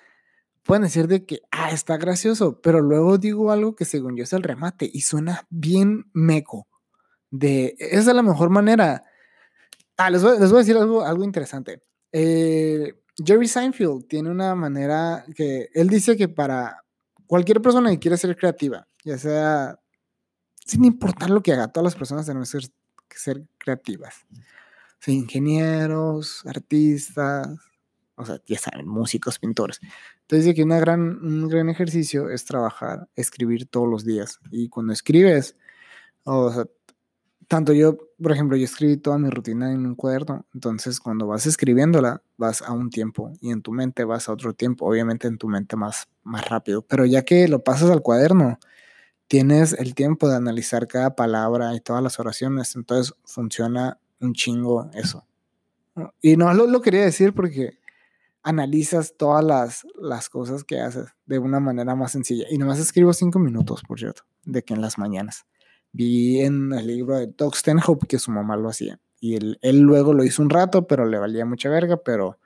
pueden 0.62 0.84
decir 0.84 1.08
de 1.08 1.26
que, 1.26 1.40
ah, 1.50 1.70
está 1.70 1.96
gracioso, 1.96 2.60
pero 2.60 2.80
luego 2.80 3.18
digo 3.18 3.50
algo 3.50 3.74
que 3.74 3.84
según 3.84 4.16
yo 4.16 4.24
es 4.24 4.32
el 4.32 4.42
remate 4.42 4.88
y 4.92 5.00
suena 5.02 5.46
bien 5.50 6.10
meco. 6.12 6.68
De, 7.30 7.74
esa 7.78 8.10
es 8.10 8.16
la 8.16 8.22
mejor 8.22 8.50
manera. 8.50 9.04
Ah, 9.96 10.10
les 10.10 10.22
voy, 10.22 10.38
les 10.38 10.50
voy 10.50 10.58
a 10.58 10.62
decir 10.62 10.76
algo, 10.76 11.04
algo 11.04 11.24
interesante. 11.24 11.82
Eh, 12.12 12.94
Jerry 13.24 13.46
Seinfeld 13.46 14.06
tiene 14.06 14.30
una 14.30 14.54
manera 14.54 15.24
que 15.34 15.68
él 15.74 15.88
dice 15.88 16.16
que 16.16 16.28
para 16.28 16.84
cualquier 17.26 17.60
persona 17.60 17.90
que 17.90 17.98
quiera 17.98 18.16
ser 18.16 18.36
creativa, 18.36 18.86
ya 19.04 19.18
sea 19.18 19.78
sin 20.64 20.84
importar 20.84 21.30
lo 21.30 21.42
que 21.42 21.52
haga, 21.52 21.68
todas 21.68 21.84
las 21.84 21.94
personas 21.96 22.26
tenemos 22.26 22.52
que 22.52 23.18
ser 23.18 23.42
creativas. 23.58 24.26
O 25.06 25.10
ingenieros, 25.10 26.46
artistas, 26.46 27.48
o 28.14 28.24
sea, 28.24 28.40
ya 28.46 28.58
saben, 28.58 28.86
músicos, 28.86 29.38
pintores. 29.38 29.80
Entonces 30.22 30.44
dice 30.44 30.54
que 30.54 30.62
una 30.62 30.78
gran, 30.78 31.00
un 31.00 31.48
gran 31.48 31.68
ejercicio 31.68 32.30
es 32.30 32.44
trabajar, 32.44 33.08
escribir 33.16 33.66
todos 33.66 33.88
los 33.88 34.04
días. 34.04 34.38
Y 34.50 34.68
cuando 34.68 34.92
escribes, 34.92 35.56
o 36.24 36.52
sea, 36.52 36.66
tanto 37.52 37.74
yo, 37.74 37.98
por 38.22 38.32
ejemplo, 38.32 38.56
yo 38.56 38.64
escribí 38.64 38.96
toda 38.96 39.18
mi 39.18 39.28
rutina 39.28 39.70
en 39.70 39.84
un 39.84 39.94
cuaderno, 39.94 40.46
entonces 40.54 40.98
cuando 41.00 41.26
vas 41.26 41.44
escribiéndola, 41.44 42.22
vas 42.38 42.62
a 42.62 42.72
un 42.72 42.88
tiempo 42.88 43.30
y 43.42 43.50
en 43.50 43.60
tu 43.60 43.72
mente 43.72 44.04
vas 44.04 44.30
a 44.30 44.32
otro 44.32 44.54
tiempo, 44.54 44.86
obviamente 44.86 45.28
en 45.28 45.36
tu 45.36 45.48
mente 45.48 45.76
más, 45.76 46.08
más 46.22 46.48
rápido, 46.48 46.80
pero 46.80 47.04
ya 47.04 47.26
que 47.26 47.46
lo 47.48 47.62
pasas 47.62 47.90
al 47.90 48.00
cuaderno, 48.00 48.58
tienes 49.28 49.74
el 49.74 49.94
tiempo 49.94 50.30
de 50.30 50.36
analizar 50.36 50.86
cada 50.86 51.14
palabra 51.14 51.74
y 51.74 51.80
todas 51.80 52.02
las 52.02 52.18
oraciones, 52.18 52.74
entonces 52.74 53.14
funciona 53.26 53.98
un 54.18 54.32
chingo 54.32 54.88
eso. 54.94 55.26
Y 56.22 56.38
no 56.38 56.54
lo, 56.54 56.80
quería 56.80 57.02
decir 57.02 57.34
porque 57.34 57.80
analizas 58.42 59.14
todas 59.18 59.44
las, 59.44 59.86
las, 60.00 60.30
cosas 60.30 60.64
que 60.64 60.80
haces 60.80 61.08
de 61.26 61.38
una 61.38 61.60
manera 61.60 61.94
más 61.94 62.12
sencilla. 62.12 62.46
Y 62.50 62.56
nomás 62.56 62.78
escribo 62.78 63.12
cinco 63.12 63.38
minutos, 63.38 63.82
por 63.86 63.98
cierto, 63.98 64.22
de 64.46 64.62
que 64.62 64.72
en 64.72 64.80
las 64.80 64.96
mañanas. 64.96 65.44
Vi 65.92 66.40
en 66.40 66.72
el 66.72 66.86
libro 66.86 67.18
de 67.18 67.26
Doug 67.26 67.54
Stanhope 67.54 68.06
que 68.06 68.18
su 68.18 68.30
mamá 68.30 68.56
lo 68.56 68.68
hacía. 68.68 68.98
Y 69.20 69.36
él, 69.36 69.58
luego 69.80 70.14
lo 70.14 70.24
hizo 70.24 70.42
un 70.42 70.50
rato, 70.50 70.86
pero 70.86 71.06
le 71.06 71.18
valía 71.18 71.44
mucha 71.44 71.68
verga, 71.68 71.96
pero 71.96 72.38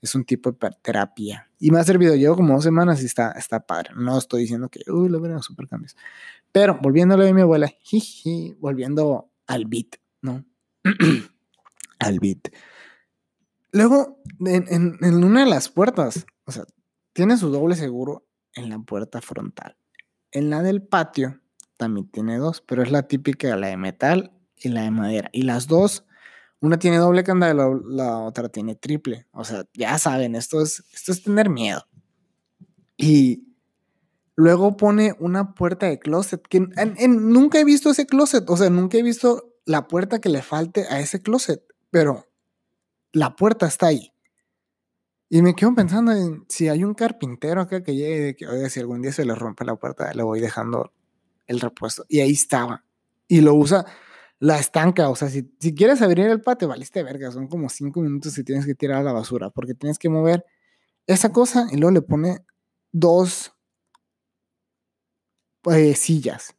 es 0.00 0.14
un 0.14 0.24
tipo 0.24 0.50
de 0.50 0.70
terapia. 0.82 1.48
Y 1.58 1.70
me 1.70 1.78
ha 1.78 1.84
servido, 1.84 2.16
llevo 2.16 2.36
como 2.36 2.54
dos 2.54 2.64
semanas 2.64 3.02
y 3.02 3.06
está, 3.06 3.32
está 3.32 3.60
padre. 3.60 3.90
No 3.94 4.18
estoy 4.18 4.42
diciendo 4.42 4.68
que, 4.68 4.80
uy, 4.90 5.08
lo 5.08 5.20
veremos 5.20 5.44
super 5.44 5.68
cambios. 5.68 5.96
Pero 6.50 6.78
volviendo 6.82 7.14
a 7.14 7.32
mi 7.32 7.40
abuela, 7.40 7.72
volviendo 8.58 9.30
al 9.46 9.66
beat, 9.66 9.96
¿no? 10.22 10.44
al 12.00 12.18
beat. 12.18 12.48
Luego, 13.72 14.22
en, 14.44 14.96
en, 15.00 15.24
una 15.24 15.44
de 15.44 15.50
las 15.50 15.68
puertas, 15.68 16.26
o 16.44 16.50
sea, 16.50 16.64
tiene 17.12 17.36
su 17.36 17.50
doble 17.50 17.76
seguro 17.76 18.26
en 18.54 18.70
la 18.70 18.78
puerta 18.78 19.20
frontal. 19.20 19.76
En 20.32 20.50
la 20.50 20.62
del 20.62 20.82
patio 20.82 21.40
también 21.76 22.08
tiene 22.08 22.38
dos, 22.38 22.62
pero 22.62 22.82
es 22.82 22.90
la 22.90 23.02
típica, 23.08 23.56
la 23.56 23.68
de 23.68 23.76
metal 23.76 24.32
y 24.56 24.68
la 24.68 24.82
de 24.82 24.90
madera. 24.90 25.30
Y 25.32 25.42
las 25.42 25.66
dos 25.66 26.04
una 26.60 26.78
tiene 26.78 26.96
doble 26.96 27.22
candado 27.22 27.52
y 27.52 27.94
la, 27.94 28.18
otra 28.18 28.48
tiene 28.48 28.74
triple. 28.74 29.26
O 29.32 29.44
sea, 29.44 29.64
ya 29.74 29.98
saben, 29.98 30.34
esto 30.34 30.62
es, 30.62 30.84
esto 30.92 31.12
es 31.12 31.22
tener 31.22 31.50
miedo. 31.50 31.86
Y 32.96 33.44
luego 34.36 34.76
pone 34.76 35.14
una 35.18 35.54
puerta 35.54 35.86
de 35.86 35.98
closet, 35.98 36.42
que 36.48 36.60
nunca 37.08 37.60
he 37.60 37.64
visto 37.64 37.90
ese 37.90 38.06
closet, 38.06 38.48
o 38.48 38.56
sea, 38.56 38.70
nunca 38.70 38.98
he 38.98 39.02
visto 39.02 39.54
la 39.64 39.88
puerta 39.88 40.20
que 40.20 40.28
le 40.28 40.42
falte 40.42 40.86
a 40.88 41.00
ese 41.00 41.22
closet, 41.22 41.62
pero 41.90 42.26
la 43.12 43.36
puerta 43.36 43.66
está 43.66 43.88
ahí. 43.88 44.12
Y 45.28 45.42
me 45.42 45.54
quedo 45.54 45.74
pensando 45.74 46.12
en 46.12 46.44
si 46.48 46.68
hay 46.68 46.84
un 46.84 46.94
carpintero 46.94 47.60
acá 47.60 47.82
que 47.82 47.96
llegue 47.96 48.20
de 48.20 48.36
que, 48.36 48.46
oiga, 48.46 48.70
si 48.70 48.80
algún 48.80 49.02
día 49.02 49.12
se 49.12 49.24
le 49.24 49.34
rompe 49.34 49.64
la 49.64 49.74
puerta, 49.76 50.12
le 50.14 50.22
voy 50.22 50.40
dejando 50.40 50.92
el 51.46 51.60
repuesto. 51.60 52.04
Y 52.08 52.20
ahí 52.20 52.32
estaba. 52.32 52.84
Y 53.28 53.40
lo 53.40 53.54
usa, 53.54 53.84
la 54.38 54.58
estanca. 54.58 55.08
O 55.08 55.16
sea, 55.16 55.28
si, 55.28 55.50
si 55.60 55.74
quieres 55.74 56.02
abrir 56.02 56.26
el 56.26 56.40
patio, 56.40 56.68
valiste 56.68 57.02
verga. 57.02 57.30
Son 57.30 57.48
como 57.48 57.68
cinco 57.68 58.00
minutos 58.00 58.36
y 58.38 58.44
tienes 58.44 58.66
que 58.66 58.74
tirar 58.74 59.00
a 59.00 59.04
la 59.04 59.12
basura 59.12 59.50
porque 59.50 59.74
tienes 59.74 59.98
que 59.98 60.08
mover 60.08 60.44
esa 61.06 61.32
cosa 61.32 61.68
y 61.70 61.76
luego 61.76 61.92
le 61.92 62.02
pone 62.02 62.44
dos 62.92 63.52
eh, 65.64 65.94
sillas. 65.94 66.54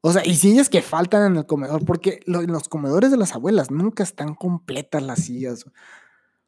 O 0.00 0.12
sea, 0.12 0.24
y 0.26 0.34
sillas 0.36 0.68
que 0.68 0.82
faltan 0.82 1.32
en 1.32 1.38
el 1.38 1.46
comedor, 1.46 1.84
porque 1.86 2.20
en 2.26 2.52
los 2.52 2.68
comedores 2.68 3.10
de 3.10 3.16
las 3.16 3.34
abuelas 3.34 3.70
nunca 3.70 4.02
están 4.02 4.34
completas 4.34 5.02
las 5.02 5.20
sillas. 5.20 5.64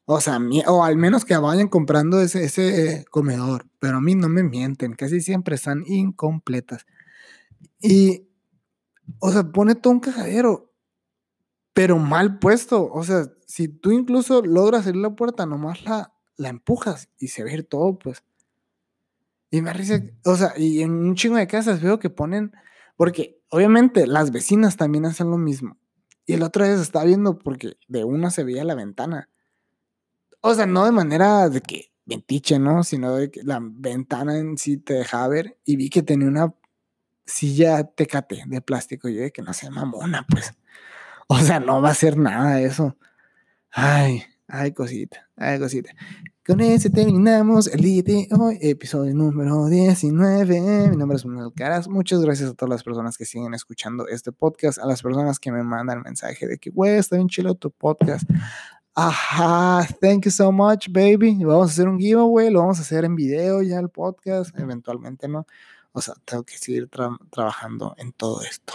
O 0.04 0.20
sea, 0.20 0.38
o 0.66 0.84
al 0.84 0.96
menos 0.96 1.24
que 1.24 1.36
vayan 1.36 1.68
comprando 1.68 2.20
ese, 2.20 2.44
ese 2.44 3.06
comedor, 3.10 3.66
pero 3.80 3.96
a 3.96 4.00
mí 4.00 4.14
no 4.14 4.28
me 4.28 4.42
mienten, 4.42 4.92
casi 4.94 5.20
siempre 5.20 5.56
están 5.56 5.84
incompletas. 5.86 6.86
Y, 7.80 8.28
o 9.20 9.30
sea, 9.30 9.44
pone 9.44 9.74
todo 9.74 9.92
un 9.92 10.00
cajadero 10.00 10.66
pero 11.76 11.98
mal 11.98 12.38
puesto. 12.38 12.90
O 12.90 13.04
sea, 13.04 13.30
si 13.46 13.68
tú 13.68 13.92
incluso 13.92 14.40
logras 14.40 14.86
abrir 14.86 15.02
la 15.02 15.14
puerta, 15.14 15.44
nomás 15.44 15.84
la, 15.84 16.10
la 16.38 16.48
empujas 16.48 17.10
y 17.18 17.28
se 17.28 17.44
ve 17.44 17.62
todo, 17.64 17.98
pues. 17.98 18.24
Y 19.50 19.60
me 19.60 19.72
parece, 19.72 20.16
o 20.24 20.36
sea, 20.36 20.54
y 20.56 20.80
en 20.80 20.92
un 20.92 21.14
chingo 21.16 21.36
de 21.36 21.46
casas 21.46 21.82
veo 21.82 21.98
que 21.98 22.08
ponen, 22.08 22.52
porque 22.96 23.42
obviamente 23.50 24.06
las 24.06 24.30
vecinas 24.30 24.78
también 24.78 25.04
hacen 25.04 25.28
lo 25.30 25.36
mismo. 25.36 25.76
Y 26.24 26.32
el 26.32 26.44
otro 26.44 26.64
día 26.64 26.76
se 26.76 26.82
estaba 26.82 27.04
viendo 27.04 27.38
porque 27.38 27.74
de 27.88 28.04
una 28.04 28.30
se 28.30 28.42
veía 28.42 28.64
la 28.64 28.74
ventana. 28.74 29.28
O 30.40 30.54
sea, 30.54 30.64
no 30.64 30.86
de 30.86 30.92
manera 30.92 31.50
de 31.50 31.60
que 31.60 31.92
ventiche, 32.06 32.58
¿no? 32.58 32.84
Sino 32.84 33.14
de 33.14 33.30
que 33.30 33.42
la 33.42 33.60
ventana 33.60 34.38
en 34.38 34.56
sí 34.56 34.78
te 34.78 34.94
dejaba 34.94 35.28
ver 35.28 35.58
y 35.66 35.76
vi 35.76 35.90
que 35.90 36.02
tenía 36.02 36.28
una 36.28 36.54
silla 37.26 37.84
tecate 37.84 38.44
de 38.46 38.60
plástico. 38.60 39.08
Yo 39.08 39.20
de 39.22 39.32
que 39.32 39.42
no 39.42 39.52
se 39.52 39.70
mamona, 39.70 40.26
pues. 40.28 40.52
O 41.28 41.38
sea, 41.40 41.58
no 41.58 41.82
va 41.82 41.90
a 41.90 41.94
ser 41.94 42.16
nada 42.16 42.60
eso. 42.60 42.96
Ay, 43.72 44.22
ay, 44.46 44.70
cosita, 44.70 45.28
ay, 45.36 45.58
cosita. 45.58 45.90
Con 46.46 46.60
ese 46.60 46.88
terminamos 46.88 47.66
el 47.66 47.80
día 47.80 48.02
de 48.04 48.28
hoy, 48.38 48.58
episodio 48.60 49.12
número 49.12 49.66
19. 49.66 50.90
Mi 50.90 50.96
nombre 50.96 51.16
es 51.16 51.26
Manuel 51.26 51.52
Caras. 51.52 51.88
Muchas 51.88 52.20
gracias 52.20 52.50
a 52.50 52.54
todas 52.54 52.70
las 52.70 52.84
personas 52.84 53.18
que 53.18 53.24
siguen 53.24 53.54
escuchando 53.54 54.06
este 54.06 54.30
podcast, 54.30 54.78
a 54.78 54.86
las 54.86 55.02
personas 55.02 55.40
que 55.40 55.50
me 55.50 55.64
mandan 55.64 56.02
mensaje 56.02 56.46
de 56.46 56.58
que, 56.58 56.70
güey, 56.70 56.94
está 56.94 57.16
bien 57.16 57.28
chido 57.28 57.56
tu 57.56 57.72
podcast. 57.72 58.30
Ajá, 58.94 59.84
thank 60.00 60.26
you 60.26 60.30
so 60.30 60.52
much, 60.52 60.88
baby. 60.88 61.42
Vamos 61.44 61.70
a 61.70 61.72
hacer 61.72 61.88
un 61.88 61.98
giveaway, 61.98 62.48
lo 62.50 62.60
vamos 62.60 62.78
a 62.78 62.82
hacer 62.82 63.04
en 63.04 63.16
video 63.16 63.60
ya 63.62 63.80
el 63.80 63.90
podcast, 63.90 64.56
eventualmente, 64.56 65.26
¿no? 65.26 65.46
O 65.96 66.02
sea, 66.02 66.14
tengo 66.26 66.44
que 66.44 66.58
seguir 66.58 66.88
tra 66.88 67.08
trabajando 67.30 67.94
en 67.96 68.12
todo 68.12 68.42
esto. 68.42 68.74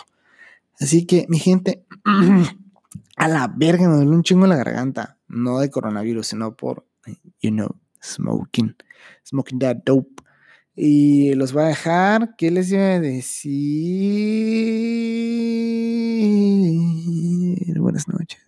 Así 0.79 1.05
que, 1.05 1.27
mi 1.29 1.37
gente, 1.37 1.85
a 3.15 3.27
la 3.27 3.47
verga, 3.55 3.87
me 3.87 3.97
duele 3.97 4.09
un 4.09 4.23
chingo 4.23 4.47
la 4.47 4.55
garganta. 4.55 5.19
No 5.27 5.59
de 5.59 5.69
coronavirus, 5.69 6.25
sino 6.25 6.55
por 6.55 6.87
you 7.39 7.51
know, 7.51 7.79
smoking, 8.01 8.75
smoking 9.23 9.59
that 9.59 9.83
dope. 9.85 10.23
Y 10.75 11.35
los 11.35 11.53
voy 11.53 11.65
a 11.65 11.67
dejar. 11.67 12.35
¿Qué 12.37 12.49
les 12.49 12.71
iba 12.71 12.81
a 12.81 12.99
decir? 12.99 13.51
Buenas 17.79 18.07
noches. 18.07 18.41